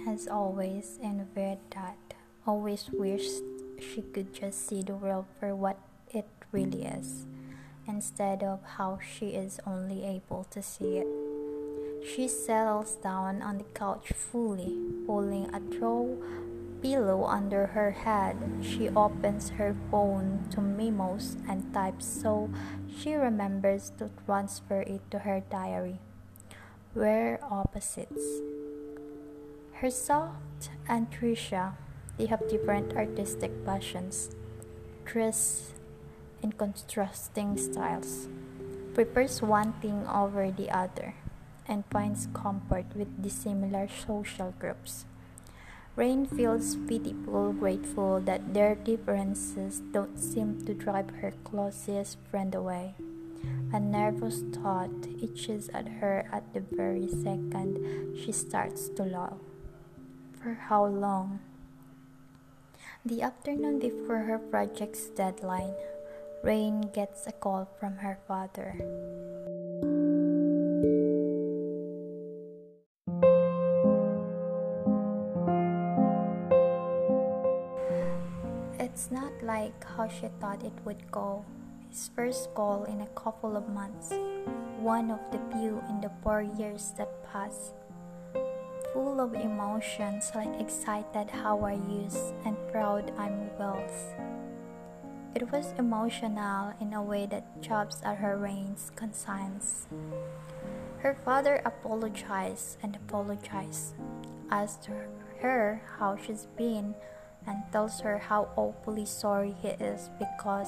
[0.05, 1.97] Has always envied that,
[2.45, 3.43] always wished
[3.79, 5.77] she could just see the world for what
[6.13, 7.25] it really is,
[7.87, 11.07] instead of how she is only able to see it.
[12.05, 16.17] She settles down on the couch fully, pulling a throw
[16.81, 18.37] pillow under her head.
[18.61, 22.49] She opens her phone to memos and types so
[22.87, 25.99] she remembers to transfer it to her diary.
[26.95, 28.23] We're opposites.
[29.79, 30.35] Herself
[30.89, 31.71] and Trisha
[32.17, 34.35] they have different artistic passions,
[35.05, 35.71] dress
[36.43, 38.27] in contrasting styles,
[38.93, 41.15] prefers one thing over the other,
[41.65, 45.05] and finds comfort with dissimilar social groups.
[45.95, 52.95] Rain feels pitiful, grateful that their differences don't seem to drive her closest friend away.
[53.71, 54.91] A nervous thought
[55.23, 57.79] itches at her at the very second
[58.19, 59.39] she starts to lull.
[60.39, 61.43] For how long?
[63.03, 65.75] The afternoon before her project's deadline,
[66.43, 68.79] Rain gets a call from her father.
[78.79, 81.43] It's not like how she thought it would go.
[81.91, 84.15] His first call in a couple of months,
[84.79, 87.75] one of the few in the four years that passed
[88.93, 92.07] full of emotions like excited how are you
[92.45, 94.15] and proud I'm Wells.
[95.35, 99.85] It was emotional in a way that chops at her Rain's conscience.
[100.99, 103.93] Her father apologized and apologized,
[104.49, 104.89] asked
[105.41, 106.95] her how she's been,
[107.45, 110.67] and tells her how awfully sorry he is because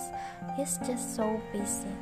[0.55, 1.95] he's just so busy.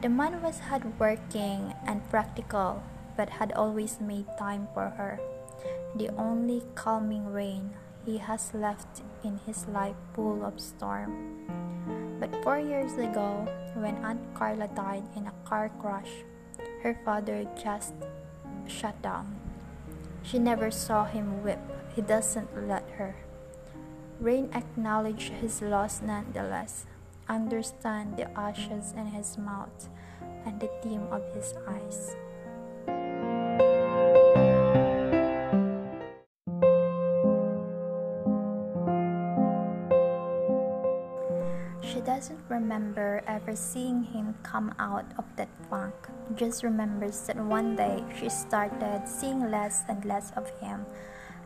[0.00, 2.82] The man was hardworking and practical
[3.16, 5.18] but had always made time for her.
[5.96, 7.72] The only calming rain
[8.04, 11.42] he has left in his life full of storm.
[12.20, 13.44] But four years ago,
[13.74, 16.24] when Aunt Carla died in a car crash,
[16.82, 17.94] her father just
[18.68, 19.36] shut down.
[20.22, 21.58] She never saw him weep.
[21.94, 23.16] He doesn't let her.
[24.20, 26.86] Rain acknowledged his loss nonetheless,
[27.28, 29.88] understand the ashes in his mouth
[30.44, 32.16] and the dim of his eyes.
[42.26, 45.94] Doesn't remember ever seeing him come out of that funk.
[46.34, 50.84] Just remembers that one day she started seeing less and less of him,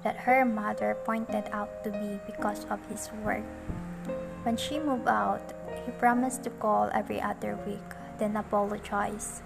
[0.02, 3.44] that her mother pointed out to be because of his work.
[4.42, 5.52] When she moved out,
[5.84, 7.84] he promised to call every other week,
[8.16, 9.42] then apologized.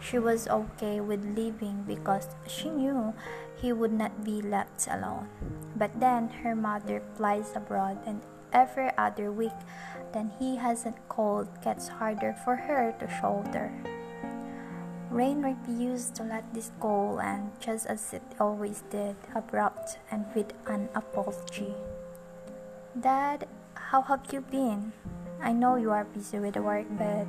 [0.00, 3.14] She was okay with leaving because she knew
[3.54, 5.30] he would not be left alone.
[5.76, 8.18] But then her mother flies abroad and
[8.52, 9.52] every other week
[10.12, 13.72] then he hasn't called gets harder for her to shoulder.
[15.10, 20.52] Rain refused to let this go and just as it always did, abrupt and with
[20.66, 21.74] an apology.
[22.98, 24.92] Dad, how have you been?
[25.42, 27.26] I know you are busy with the work, but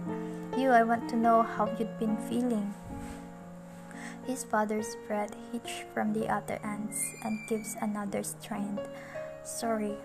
[0.57, 2.74] you, I want to know how you've been feeling.
[4.26, 8.88] His father's breath hitched from the other ends and gives another strength.
[9.43, 9.97] Sorry,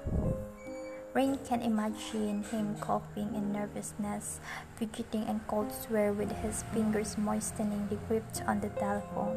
[1.19, 4.39] Rain can imagine him coughing in nervousness,
[4.79, 9.35] fidgeting and cold swear with his fingers moistening the grip on the telephone.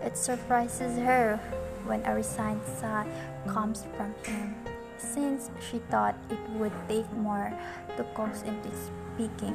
[0.00, 1.36] It surprises her
[1.84, 3.04] when a resigned sigh
[3.44, 4.56] comes from him,
[4.96, 7.52] since she thought it would take more
[7.98, 9.52] to coax into speaking.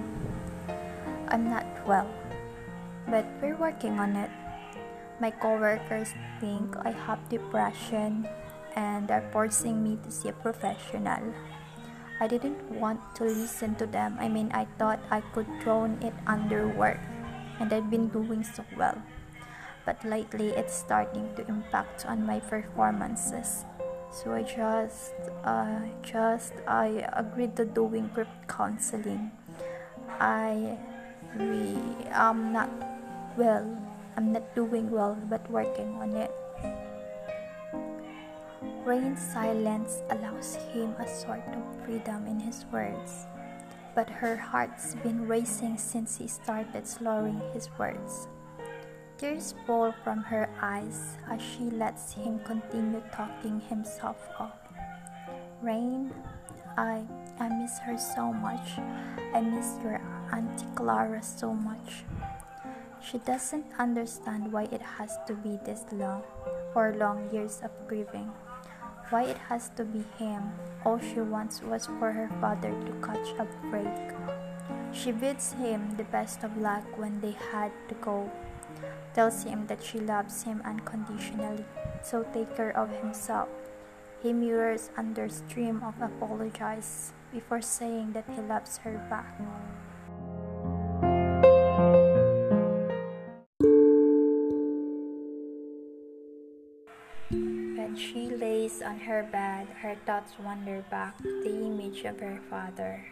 [1.33, 2.05] I'm not well,
[3.09, 4.29] but we're working on it.
[5.17, 8.29] My coworkers think I have depression
[8.75, 11.33] and are forcing me to see a professional.
[12.21, 14.17] I didn't want to listen to them.
[14.19, 17.01] I mean, I thought I could drown it under work,
[17.59, 19.01] and I've been doing so well.
[19.85, 23.65] But lately, it's starting to impact on my performances.
[24.11, 29.31] So I just, uh, just I agreed to doing group counseling.
[30.19, 30.77] I
[31.33, 31.79] really
[32.11, 32.69] am not
[33.37, 33.65] well.
[34.17, 36.29] I'm not doing well, but working on it.
[38.85, 43.25] Rain's silence allows him a sort of freedom in his words,
[43.95, 48.27] but her heart's been racing since he started slurring his words.
[49.17, 54.57] Tears fall from her eyes as she lets him continue talking himself off.
[55.61, 56.13] Rain,
[56.77, 57.05] I
[57.39, 58.77] I miss her so much.
[59.33, 60.01] I miss your
[60.33, 62.05] Auntie Clara so much.
[63.01, 66.21] She doesn't understand why it has to be this long,
[66.73, 68.29] or long years of grieving
[69.11, 70.55] why it has to be him.
[70.83, 74.15] All she wants was for her father to catch a break.
[74.95, 78.31] She bids him the best of luck when they had to go.
[79.13, 81.65] Tells him that she loves him unconditionally,
[82.01, 83.49] so take care of himself.
[84.23, 89.35] He mirrors under stream of apologize before saying that he loves her back.
[98.01, 103.05] She lays on her bed, her thoughts wander back to the image of her father,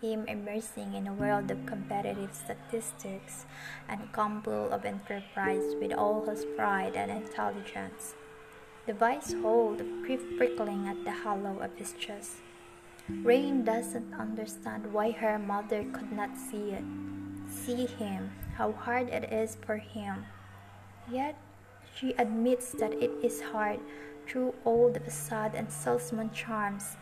[0.00, 3.44] him immersing in a world of competitive statistics
[3.88, 8.14] and combo of enterprise with all his pride and intelligence.
[8.86, 12.40] The vice hold prickling at the hollow of his chest.
[13.08, 16.84] Rain doesn't understand why her mother could not see it,
[17.50, 20.24] see him, how hard it is for him.
[21.10, 21.36] Yet
[21.94, 23.80] she admits that it is hard
[24.26, 26.96] through all the facade and salesman charms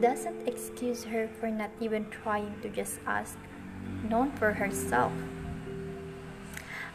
[0.00, 3.38] doesn't excuse her for not even trying to just ask,
[4.08, 5.12] known for herself.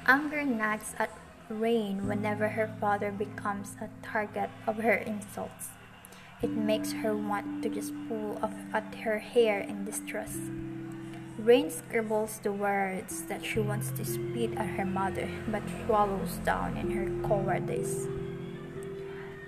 [0.05, 1.11] Anger nags at
[1.49, 5.69] Rain whenever her father becomes a target of her insults.
[6.41, 10.37] It makes her want to just pull off at her hair in distress.
[11.37, 16.77] Rain scribbles the words that she wants to spit at her mother, but swallows down
[16.77, 18.07] in her cowardice.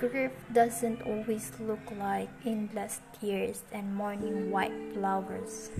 [0.04, 5.72] Grief doesn't always look like endless tears and morning white flowers.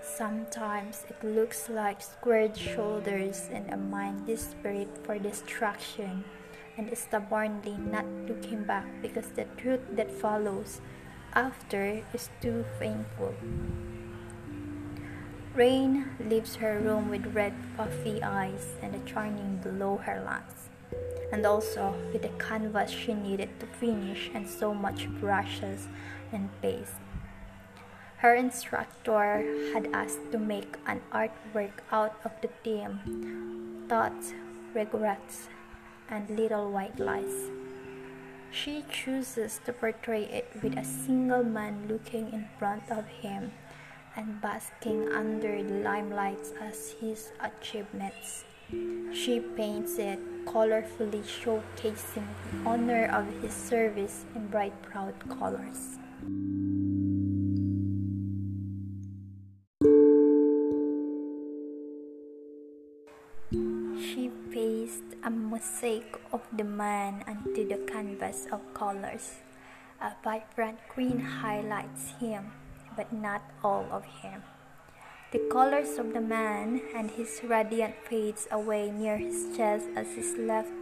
[0.00, 6.22] Sometimes it looks like squared shoulders and a mind desperate for distraction
[6.78, 10.80] and stubbornly not looking back because the truth that follows
[11.34, 13.34] after is too painful.
[15.52, 20.65] Rain leaves her room with red puffy eyes and a churning below her lungs
[21.32, 25.88] and also with the canvas she needed to finish and so much brushes
[26.32, 27.00] and paste.
[28.18, 34.32] Her instructor had asked to make an artwork out of the theme thoughts,
[34.74, 35.48] regrets,
[36.08, 37.50] and little white lies.
[38.50, 43.52] She chooses to portray it with a single man looking in front of him
[44.16, 48.44] and basking under the limelight as his achievements.
[49.12, 55.98] She paints it colorfully, showcasing the honor of his service in bright, proud colors.
[64.00, 69.42] She pastes a mosaic of the man onto the canvas of colors.
[70.00, 72.52] A vibrant green highlights him,
[72.96, 74.42] but not all of him.
[75.36, 80.32] The colors of the man and his radiant fades away near his chest as his
[80.38, 80.72] left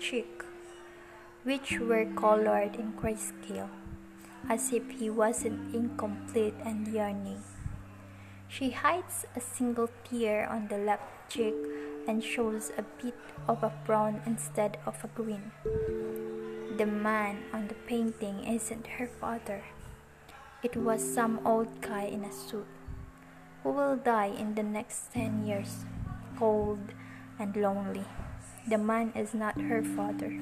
[0.00, 0.42] cheek,
[1.44, 3.68] which were colored in grayscale,
[4.48, 7.44] as if he wasn't incomplete and yearning.
[8.48, 11.60] She hides a single tear on the left cheek
[12.08, 15.52] and shows a bit of a brown instead of a green.
[16.78, 19.64] The man on the painting isn't her father.
[20.62, 22.64] It was some old guy in a suit
[23.68, 25.84] who will die in the next 10 years,
[26.38, 26.80] cold
[27.38, 28.08] and lonely.
[28.66, 30.32] The man is not her father.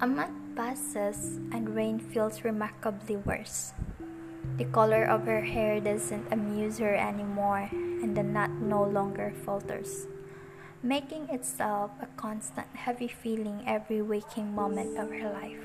[0.00, 3.74] A month passes and Rain feels remarkably worse.
[4.56, 10.08] The color of her hair doesn't amuse her anymore, and the knot no longer falters,
[10.82, 15.60] making itself a constant heavy feeling every waking moment of her life.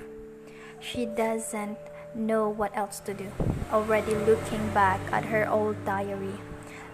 [0.81, 1.79] She doesn't
[2.15, 3.31] know what else to do.
[3.71, 6.39] Already looking back at her old diary,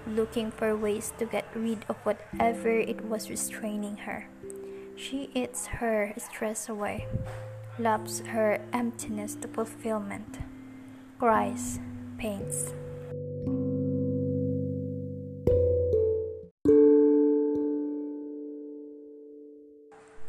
[0.07, 4.27] looking for ways to get rid of whatever it was restraining her.
[4.95, 7.07] She eats her stress away,
[7.79, 10.39] loves her emptiness to fulfillment.
[11.19, 11.79] cries,
[12.17, 12.73] paints.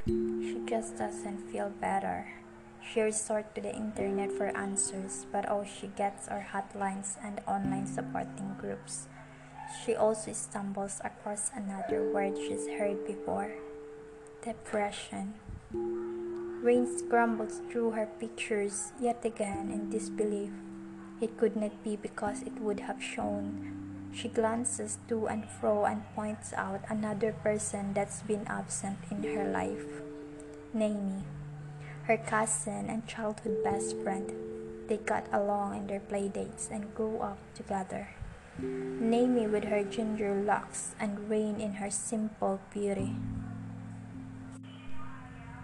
[0.06, 2.26] She just doesn't feel better.
[2.86, 7.86] She resorts to the internet for answers, but all she gets are hotlines and online
[7.86, 9.08] supporting groups.
[9.84, 13.50] She also stumbles across another word she's heard before
[14.46, 15.34] depression.
[16.62, 20.50] Rain scrambles through her pictures yet again in disbelief.
[21.20, 23.74] It could not be because it would have shown.
[24.14, 29.50] She glances to and fro and points out another person that's been absent in her
[29.50, 30.02] life.
[30.72, 31.24] Naomi,
[32.06, 34.30] her cousin and childhood best friend.
[34.86, 38.14] They got along in their playdates and grew up together.
[38.58, 43.16] Naomi with her ginger locks and Rain in her simple beauty.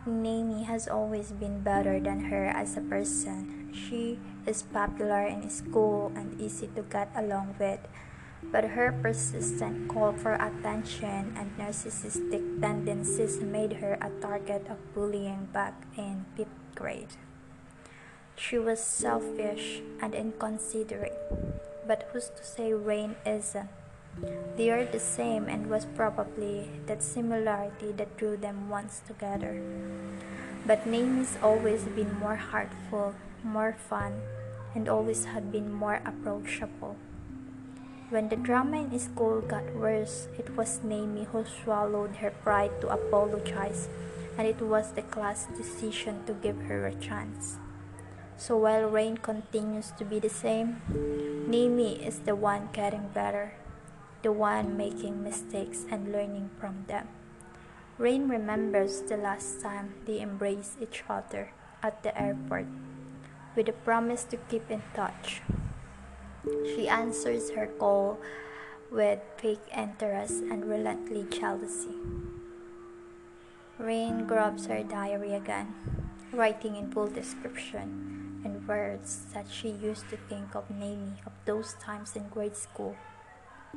[0.05, 3.71] Naomi has always been better than her as a person.
[3.71, 7.79] She is popular in school and easy to get along with,
[8.51, 15.49] but her persistent call for attention and narcissistic tendencies made her a target of bullying
[15.53, 17.15] back in fifth grade.
[18.37, 21.17] She was selfish and inconsiderate,
[21.87, 23.71] but who's to say Rain isn't?
[24.57, 29.63] They are the same and was probably that similarity that drew them once together.
[30.67, 34.21] But Naomi's always been more heartful, more fun,
[34.75, 36.97] and always had been more approachable.
[38.13, 42.93] When the drama in school got worse, it was Naomi who swallowed her pride to
[42.93, 43.89] apologize,
[44.37, 47.57] and it was the class decision to give her a chance.
[48.37, 50.85] So while Rain continues to be the same,
[51.49, 53.57] Naomi is the one getting better
[54.23, 57.09] the one making mistakes and learning from them.
[57.99, 61.51] Rain remembers the last time they embraced each other
[61.83, 62.67] at the airport
[63.57, 65.43] with a promise to keep in touch.
[66.45, 68.19] She answers her call
[68.91, 71.97] with fake interest and relentless jealousy.
[73.79, 75.75] Rain grabs her diary again,
[76.33, 81.75] writing in full description and words that she used to think of Naomi of those
[81.81, 82.97] times in grade school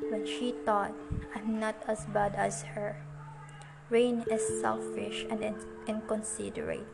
[0.10, 0.94] when she thought,
[1.36, 2.98] I'm not as bad as her.
[3.90, 5.44] Rain is selfish and
[5.88, 6.88] inconsiderate,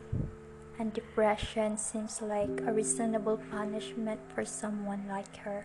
[0.82, 5.62] and depression seems like a reasonable punishment for someone like her.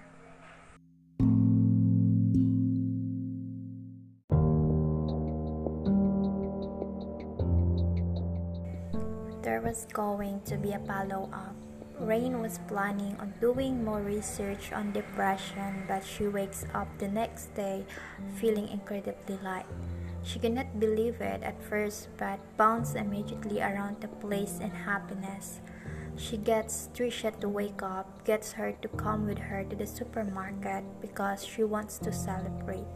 [9.42, 11.58] There was going to be a follow up
[12.00, 17.56] Rain was planning on doing more research on depression, but she wakes up the next
[17.56, 17.86] day
[18.38, 19.66] feeling incredibly light.
[20.28, 25.62] She cannot believe it at first, but bounces immediately around the place in happiness.
[26.18, 30.84] She gets Trisha to wake up, gets her to come with her to the supermarket
[31.00, 32.92] because she wants to celebrate,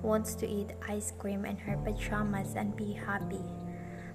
[0.00, 3.42] wants to eat ice cream in her pajamas and be happy.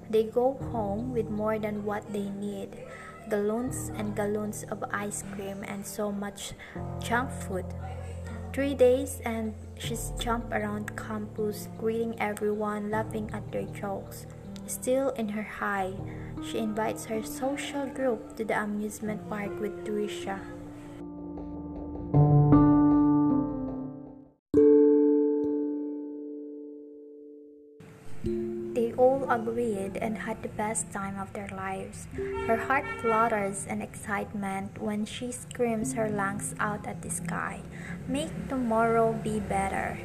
[0.10, 2.88] They go home with more than what they need
[3.30, 6.54] gallons and gallons of ice cream and so much
[7.04, 7.66] junk food.
[8.54, 14.28] Three days and she's jumped around campus, greeting everyone, laughing at their jokes.
[14.68, 15.94] Still in her high,
[16.44, 20.40] she invites her social group to the amusement park with Trisha.
[29.32, 32.08] Agreed and had the best time of their lives.
[32.46, 37.64] Her heart flutters in excitement when she screams her lungs out at the sky.
[38.08, 39.98] Make tomorrow be better.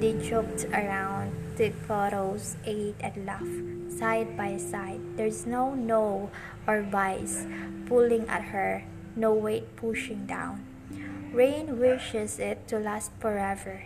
[0.00, 5.00] They joked around, took photos, ate and laughed, side by side.
[5.16, 6.30] There's no no
[6.66, 7.44] or vice
[7.84, 10.64] pulling at her, no weight pushing down.
[11.32, 13.84] Rain wishes it to last forever.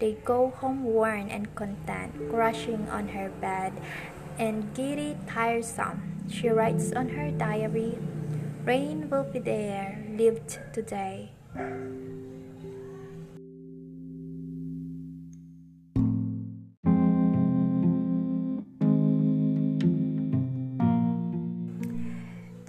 [0.00, 3.76] They go home worn and content, crushing on her bed
[4.38, 6.24] and giddy tiresome.
[6.32, 7.98] She writes on her diary,
[8.64, 11.32] Rain will be there, lived today.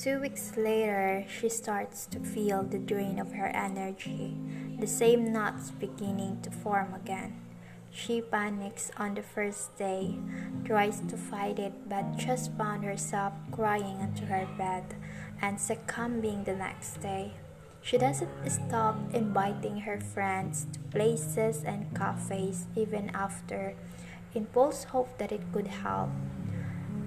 [0.02, 4.34] Two weeks later, she starts to feel the drain of her energy,
[4.80, 7.38] the same knots beginning to form again.
[7.92, 10.18] She panics on the first day,
[10.66, 14.96] tries to fight it, but just found herself crying into her bed
[15.40, 17.34] and succumbing the next day.
[17.84, 23.76] She doesn't stop inviting her friends to places and cafes even after,
[24.34, 26.10] in false hope that it could help.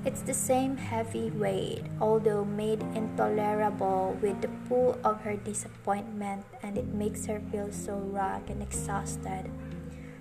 [0.05, 6.77] It's the same heavy weight, although made intolerable with the pull of her disappointment, and
[6.77, 9.49] it makes her feel so raw and exhausted.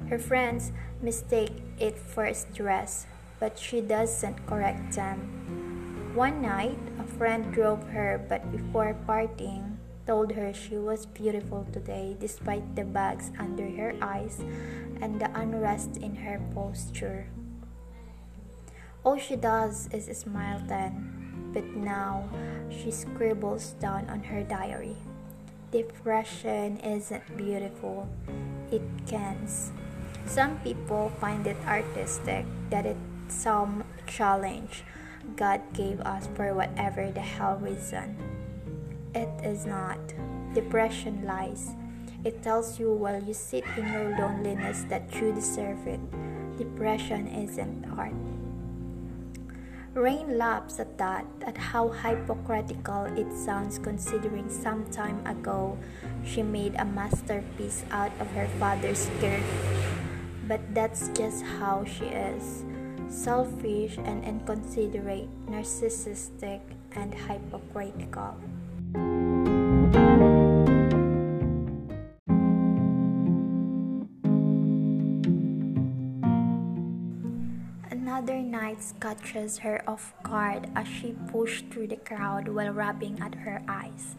[0.08, 0.72] Her friends
[1.02, 3.08] mistake it for stress,
[3.42, 5.20] but she doesn't correct them.
[6.16, 12.16] One night, a friend drove her, but before parting, told her she was beautiful today
[12.20, 14.40] despite the bags under her eyes
[15.02, 17.28] and the unrest in her posture.
[19.04, 22.30] All she does is smile then, but now
[22.72, 24.96] she scribbles down on her diary.
[25.72, 28.08] Depression isn't beautiful,
[28.72, 29.72] it cans.
[30.26, 34.84] Some people find it artistic that it's some challenge
[35.36, 38.16] God gave us for whatever the hell reason.
[39.16, 40.00] It is not.
[40.54, 41.72] Depression lies.
[42.24, 46.00] It tells you while you sit in your loneliness that you deserve it.
[46.58, 48.33] Depression isn't art.
[49.94, 55.78] Rain laughs at that, at how hypocritical it sounds considering some time ago
[56.26, 59.44] she made a masterpiece out of her father's skirt.
[60.48, 62.66] But that's just how she is
[63.08, 66.62] selfish and inconsiderate, narcissistic,
[66.96, 68.34] and hypocritical.
[79.00, 84.16] Catches her off guard as she pushed through the crowd while rubbing at her eyes.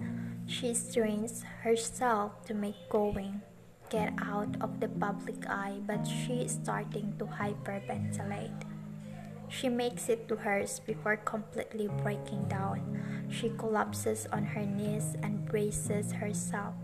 [0.47, 3.43] She strains herself to make going,
[3.91, 8.63] get out of the public eye, but she is starting to hyperventilate.
[9.49, 13.29] She makes it to hers before completely breaking down.
[13.31, 16.75] She collapses on her knees and braces herself,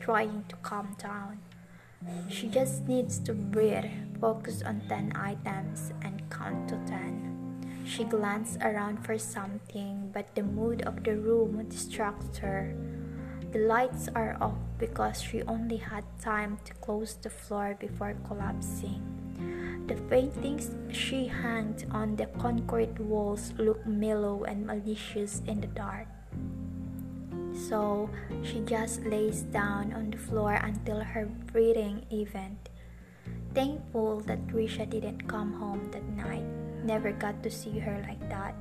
[0.00, 1.38] trying to calm down.
[2.28, 7.13] She just needs to breathe, focus on 10 items, and count to 10.
[7.84, 12.74] She glanced around for something, but the mood of the room distracts her.
[13.52, 19.04] The lights are off because she only had time to close the floor before collapsing.
[19.86, 26.08] The paintings she hanged on the concrete walls look mellow and malicious in the dark.
[27.52, 28.08] So
[28.42, 32.70] she just lays down on the floor until her breathing evened.
[33.52, 36.63] Thankful that Trisha didn't come home that night.
[36.84, 38.52] Never got to see her like that.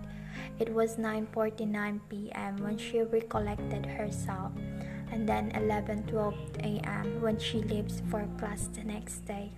[0.58, 2.64] It was 9:49 p.m.
[2.64, 4.56] when she recollected herself,
[5.12, 6.08] and then 11:12
[6.64, 7.20] a.m.
[7.20, 9.52] when she leaves for class the next day.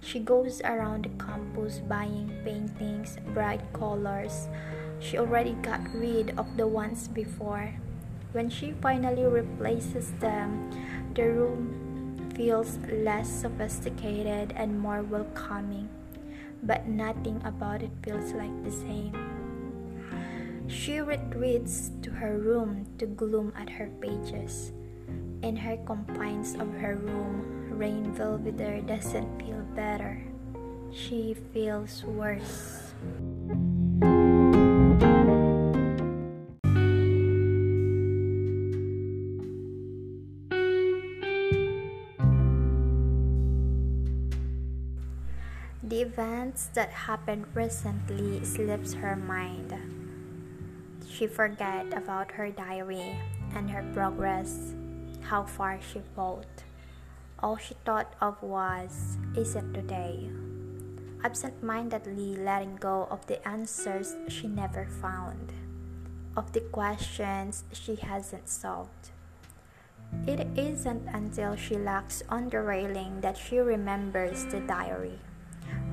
[0.00, 4.48] She goes around the campus buying paintings, bright colors.
[4.96, 7.76] She already got rid of the ones before,
[8.32, 10.70] when she finally replaces them,
[11.14, 15.88] the room feels less sophisticated and more welcoming,
[16.62, 19.12] but nothing about it feels like the same.
[20.68, 24.72] She retreats to her room to gloom at her pages.
[25.42, 30.22] In her confines of her room, Rain Belvedere doesn't feel better.
[30.92, 32.92] She feels worse.
[46.10, 49.70] Events that happened recently slips her mind.
[51.06, 53.14] She forget about her diary
[53.54, 54.74] and her progress,
[55.22, 56.66] how far she fought.
[57.38, 60.28] All she thought of was, is it today?
[61.22, 65.52] Absent mindedly letting go of the answers she never found,
[66.36, 69.14] of the questions she hasn't solved.
[70.26, 75.20] It isn't until she locks on the railing that she remembers the diary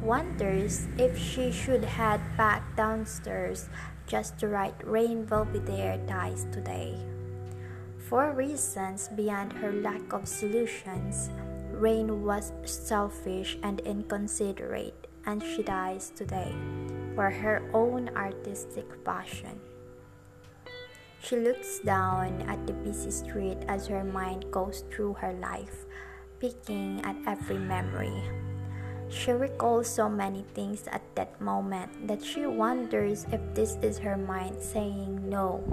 [0.01, 3.69] wonders if she should head back downstairs
[4.05, 6.95] just to write Rain Belvedere dies today.
[8.07, 11.30] For reasons beyond her lack of solutions,
[11.71, 16.55] Rain was selfish and inconsiderate, and she dies today
[17.13, 19.59] for her own artistic passion.
[21.19, 25.84] She looks down at the busy street as her mind goes through her life,
[26.39, 28.23] picking at every memory
[29.10, 34.18] she recalls so many things at that moment that she wonders if this is her
[34.18, 35.64] mind saying, No,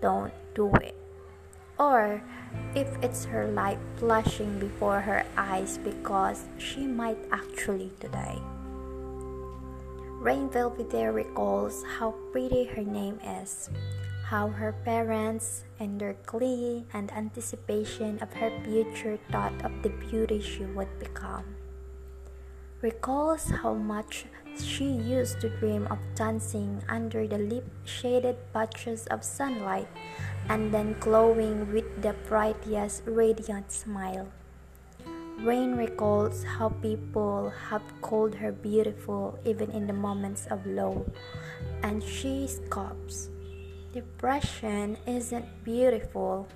[0.00, 0.94] don't do it.
[1.78, 2.22] Or
[2.74, 8.38] if it's her life flashing before her eyes because she might actually today.
[10.20, 13.70] Rain Belvedere recalls how pretty her name is,
[14.24, 20.40] how her parents, in their glee and anticipation of her future, thought of the beauty
[20.40, 21.55] she would become.
[22.82, 24.26] Recalls how much
[24.62, 29.88] she used to dream of dancing under the lip shaded patches of sunlight
[30.48, 34.28] and then glowing with the brightest radiant smile.
[35.40, 41.04] Rain recalls how people have called her beautiful even in the moments of low,
[41.82, 43.28] and she scoffs.
[43.92, 46.48] Depression isn't beautiful.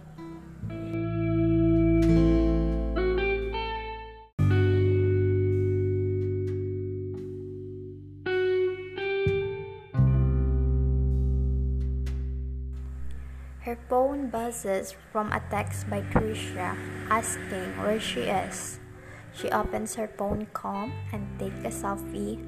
[13.91, 16.78] Phone buzzes from a text by Trisha
[17.11, 18.78] asking where she is.
[19.34, 22.38] She opens her phone calm and takes a selfie,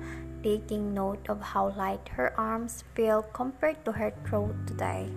[0.44, 5.10] taking note of how light her arms feel compared to her throat today.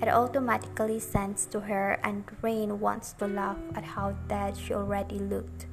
[0.00, 5.18] It automatically sends to her, and Rain wants to laugh at how dead she already
[5.18, 5.66] looked.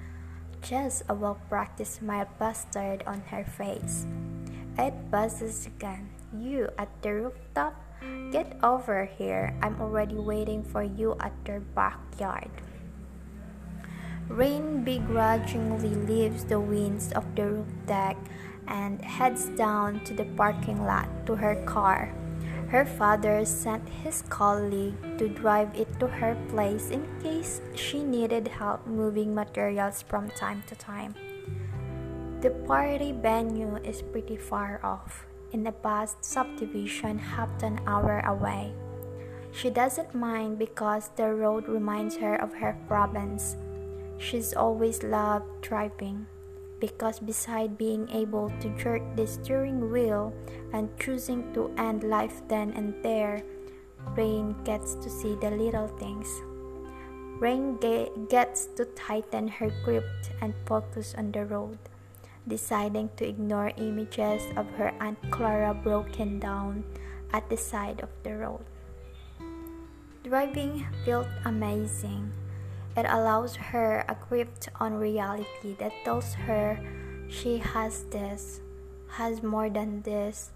[0.65, 4.09] Just a well practiced smile busted on her face.
[4.79, 6.09] It buzzes again.
[6.33, 7.84] You at the rooftop?
[8.31, 9.55] Get over here.
[9.61, 12.51] I'm already waiting for you at your backyard.
[14.27, 18.17] Rain begrudgingly leaves the winds of the roof deck
[18.67, 22.11] and heads down to the parking lot to her car.
[22.69, 28.47] Her father sent his colleague to drive it to her place in case she needed
[28.47, 31.13] help moving materials from time to time.
[32.41, 38.73] The party venue is pretty far off in a vast subdivision half an hour away.
[39.51, 43.55] She doesn't mind because the road reminds her of her province.
[44.17, 46.27] She's always loved driving
[46.79, 50.33] because beside being able to jerk the steering wheel
[50.73, 53.41] and choosing to end life then and there,
[54.15, 56.27] Rain gets to see the little things.
[57.39, 60.05] Rain ge- gets to tighten her grip
[60.41, 61.79] and focus on the road
[62.47, 66.83] deciding to ignore images of her Aunt Clara broken down
[67.33, 68.63] at the side of the road.
[70.23, 72.31] Driving felt amazing.
[72.97, 76.79] It allows her a grip on reality that tells her
[77.27, 78.61] she has this,
[79.19, 80.51] has more than this,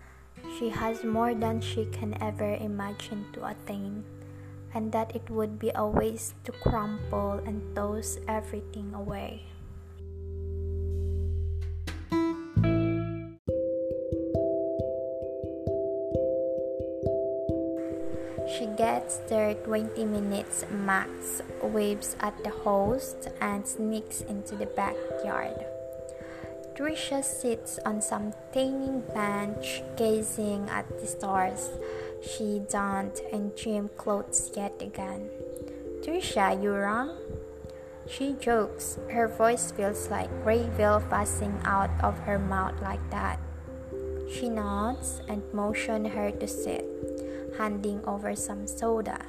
[0.57, 4.05] she has more than she can ever imagine to attain,
[4.73, 9.48] and that it would be a waste to crumple and toss everything away.
[18.79, 25.59] Gets their 20 minutes max, waves at the host, and sneaks into the backyard.
[26.75, 31.67] Trisha sits on some tiny bench, gazing at the stars.
[32.23, 35.27] She donned in gym clothes yet again.
[35.99, 37.19] Trisha, you wrong?
[38.07, 38.97] She jokes.
[39.11, 43.39] Her voice feels like gravel passing out of her mouth like that.
[44.31, 47.08] She nods and motions her to sit
[47.59, 49.19] handing over some soda.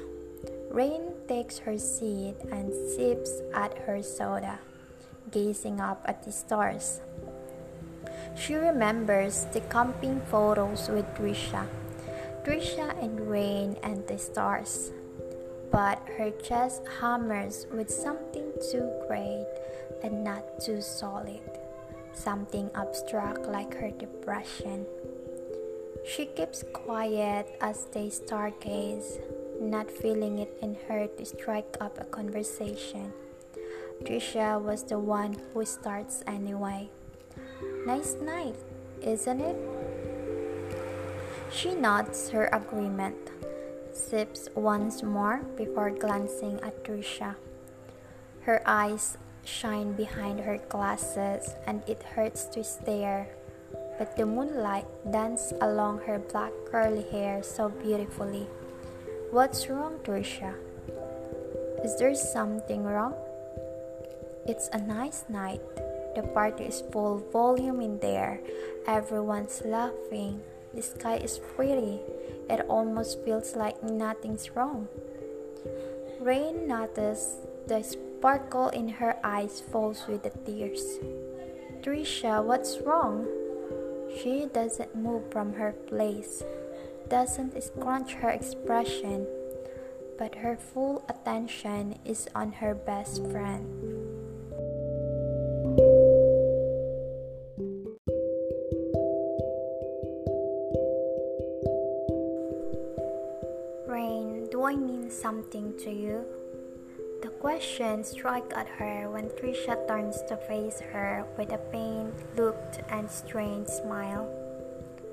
[0.70, 4.60] Rain takes her seat and sips at her soda,
[5.32, 7.00] gazing up at the stars.
[8.38, 11.66] She remembers the camping photos with Trisha,
[12.46, 14.92] Trisha and Rain and the stars.
[15.72, 19.46] But her chest hammers with something too great
[20.04, 21.42] and not too solid,
[22.14, 24.86] something abstract like her depression.
[26.04, 29.20] She keeps quiet as they stargaze,
[29.60, 33.12] not feeling it in her to strike up a conversation.
[34.04, 36.88] Trisha was the one who starts anyway.
[37.86, 38.56] Nice night,
[39.02, 39.56] isn't it?
[41.52, 43.16] She nods her agreement,
[43.92, 47.36] sips once more before glancing at Trisha.
[48.42, 53.28] Her eyes shine behind her glasses and it hurts to stare
[54.00, 58.48] but the moonlight danced along her black curly hair so beautifully.
[59.30, 60.56] What's wrong, Trisha?
[61.84, 63.12] Is there something wrong?
[64.48, 65.60] It's a nice night.
[66.16, 68.40] The party is full volume in there.
[68.88, 70.40] Everyone's laughing.
[70.72, 72.00] The sky is pretty.
[72.48, 74.88] It almost feels like nothing's wrong.
[76.18, 80.96] Rain noticed the sparkle in her eyes falls with the tears.
[81.84, 83.28] Trisha, what's wrong?
[84.16, 86.42] She doesn't move from her place,
[87.08, 89.26] doesn't scrunch her expression,
[90.18, 93.66] but her full attention is on her best friend.
[103.86, 106.24] Rain, do I mean something to you?
[107.40, 112.60] Question struck at her when Trisha turns to face her with a pained look
[112.90, 114.28] and strange smile.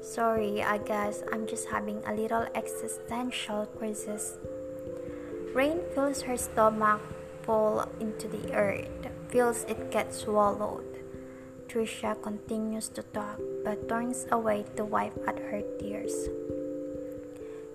[0.02, 4.36] Sorry, I guess I'm just having a little existential crisis.
[5.56, 7.00] Rain feels her stomach
[7.44, 8.92] fall into the earth,
[9.30, 11.00] feels it get swallowed.
[11.70, 16.28] Trisha continues to talk but turns away to wipe at her tears.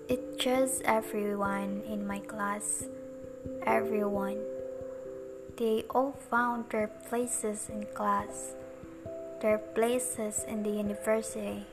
[0.07, 2.85] It's just everyone in my class
[3.65, 4.37] everyone.
[5.57, 8.55] They all found their places in class,
[9.41, 11.65] their places in the university.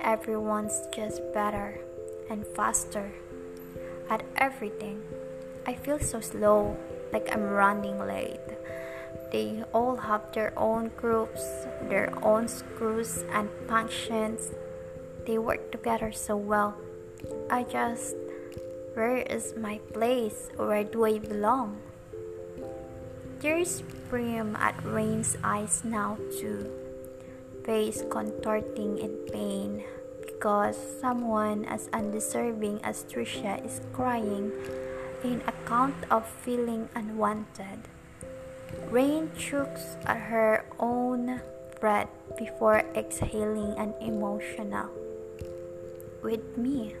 [0.00, 1.80] Everyone's just better
[2.30, 3.10] and faster
[4.10, 5.02] at everything.
[5.66, 6.76] I feel so slow,
[7.12, 8.40] like I'm running late.
[9.32, 11.42] They all have their own groups,
[11.88, 14.52] their own screws and functions.
[15.26, 16.76] They work together so well.
[17.50, 18.14] I just
[18.98, 20.50] where is my place?
[20.58, 21.78] Where do I belong?
[23.38, 26.66] Tears brim at Rain's eyes now too,
[27.62, 29.86] face contorting in pain
[30.18, 34.50] because someone as undeserving as Trisha is crying
[35.22, 37.86] in account of feeling unwanted.
[38.90, 41.38] Rain chokes at her own
[41.78, 44.90] breath before exhaling an emotional.
[46.18, 46.98] With me.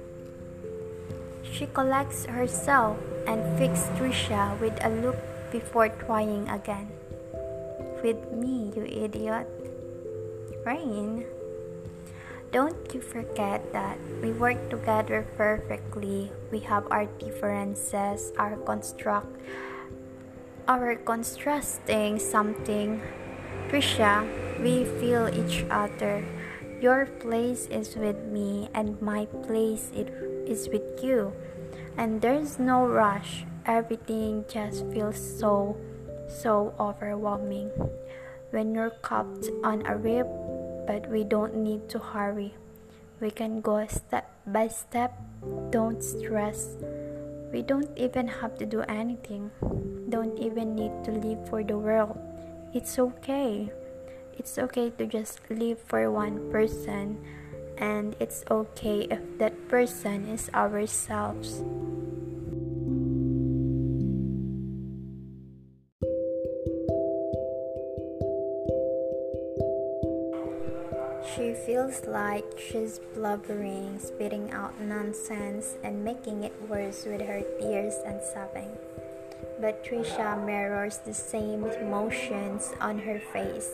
[1.52, 2.96] She collects herself
[3.26, 5.16] and fixes Trisha with a look
[5.50, 6.88] before trying again.
[8.02, 9.48] With me, you idiot.
[10.64, 11.24] Rain.
[12.52, 16.32] Don't you forget that we work together perfectly.
[16.50, 19.28] We have our differences, our construct,
[20.68, 23.02] our constructing something.
[23.68, 24.24] Trisha,
[24.62, 26.24] we feel each other.
[26.80, 30.08] Your place is with me, and my place is
[30.48, 31.32] with you.
[31.96, 33.44] And there's no rush.
[33.66, 35.76] Everything just feels so,
[36.28, 37.68] so overwhelming.
[38.50, 40.26] When you're caught on a rib,
[40.86, 42.54] but we don't need to hurry.
[43.20, 45.12] We can go step by step.
[45.68, 46.76] Don't stress.
[47.52, 49.50] We don't even have to do anything.
[50.08, 52.16] Don't even need to live for the world.
[52.72, 53.70] It's okay.
[54.38, 57.18] It's okay to just live for one person,
[57.78, 61.62] and it's okay if that person is ourselves.
[71.34, 77.94] She feels like she's blubbering, spitting out nonsense, and making it worse with her tears
[78.04, 78.72] and sobbing.
[79.60, 83.70] But Trisha mirrors the same emotions on her face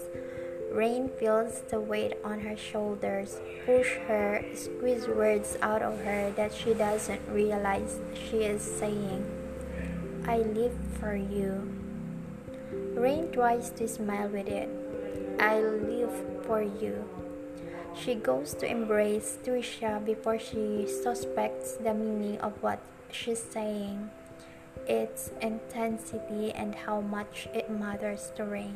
[0.74, 6.52] Rain feels the weight on her shoulders, push her, squeeze words out of her that
[6.52, 9.22] she doesn't realize she is saying.
[10.26, 11.70] I live for you.
[12.98, 14.68] Rain tries to smile with it.
[15.38, 16.10] I live
[16.44, 17.06] for you.
[17.94, 22.80] She goes to embrace Trisha before she suspects the meaning of what
[23.12, 24.10] she's saying,
[24.88, 28.74] its intensity, and how much it matters to Rain.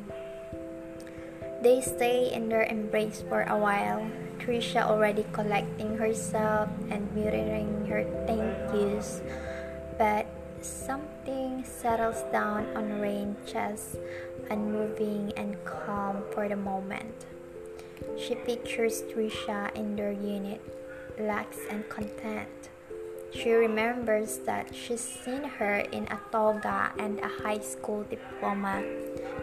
[1.61, 4.07] They stay in their embrace for a while,
[4.39, 9.21] Trisha already collecting herself and muttering her thank yous.
[9.97, 10.25] But
[10.61, 13.99] something settles down on Rain's chest,
[14.49, 17.25] unmoving and calm for the moment.
[18.17, 20.61] She pictures Trisha in their unit,
[21.19, 22.69] lax and content.
[23.31, 28.81] She remembers that she's seen her in a toga and a high school diploma,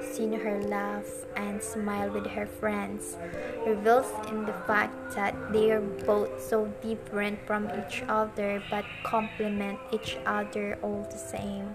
[0.01, 1.07] seen her laugh
[1.37, 3.17] and smile with her friends,
[3.67, 9.79] reveals in the fact that they are both so different from each other but complement
[9.93, 11.75] each other all the same.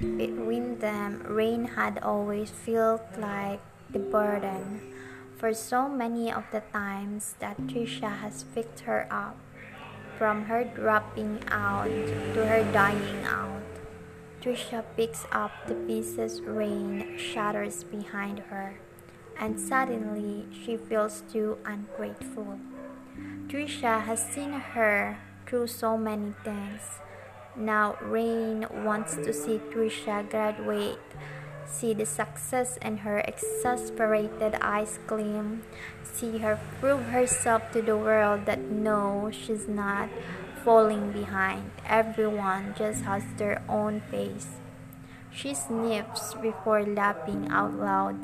[0.00, 3.60] Between them, Rain had always felt like
[3.90, 4.92] the burden
[5.36, 9.36] for so many of the times that Trisha has picked her up,
[10.18, 11.88] from her dropping out
[12.34, 13.62] to her dying out.
[14.40, 18.78] Trisha picks up the pieces rain shatters behind her,
[19.38, 22.58] and suddenly she feels too ungrateful.
[23.48, 27.00] Trisha has seen her through so many things.
[27.56, 30.98] Now Rain wants to see Trisha graduate
[31.66, 35.62] see the success in her exasperated eyes gleam,
[36.02, 40.08] see her prove herself to the world that no, she's not
[40.64, 41.70] falling behind.
[41.86, 44.60] Everyone just has their own pace.
[45.30, 48.22] She sniffs before laughing out loud,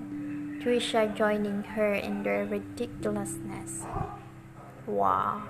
[0.63, 3.85] Trisha joining her in their ridiculousness.
[4.87, 5.43] Wow.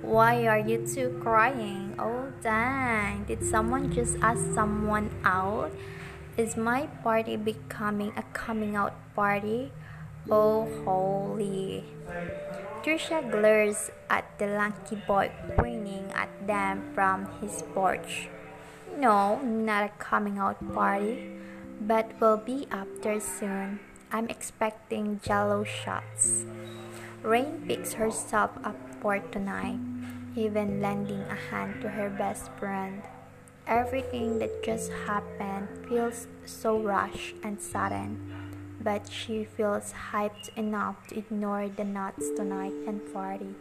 [0.00, 1.94] Why are you two crying?
[1.98, 5.72] Oh dang, did someone just ask someone out?
[6.32, 9.68] Is my party becoming a coming out party?
[10.30, 11.84] Oh holy.
[12.80, 15.28] Trisha glares at the lanky boy
[15.60, 18.32] pointing at them from his porch.
[18.96, 21.36] No, not a coming out party,
[21.84, 23.80] but will be after soon.
[24.10, 26.48] I'm expecting jello shots.
[27.20, 29.80] Rain picks herself up for tonight,
[30.34, 33.02] even lending a hand to her best friend.
[33.66, 38.18] Everything that just happened feels so rushed and sudden,
[38.80, 43.54] but she feels hyped enough to ignore the nuts tonight and party.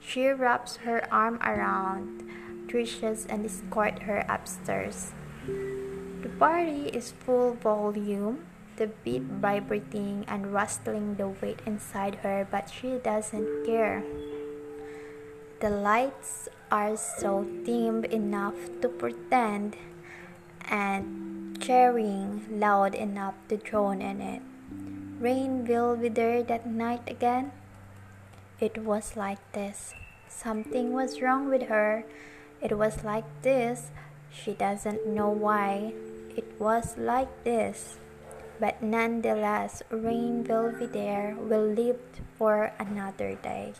[0.00, 2.24] She wraps her arm around
[2.68, 5.12] Trisha's and escorts her upstairs.
[5.46, 8.46] The party is full volume
[8.78, 14.02] the beat vibrating and rustling the weight inside her, but she doesn't care.
[15.60, 19.76] The lights are so dim enough to pretend
[20.68, 24.42] and cheering loud enough to drown in it.
[25.20, 27.52] Rain will be there that night again.
[28.60, 29.94] It was like this.
[30.28, 32.04] Something was wrong with her.
[32.60, 33.90] It was like this.
[34.30, 35.94] She doesn't know why.
[36.36, 37.98] It was like this
[38.60, 41.98] but nonetheless, Rain will live
[42.36, 43.74] for another day.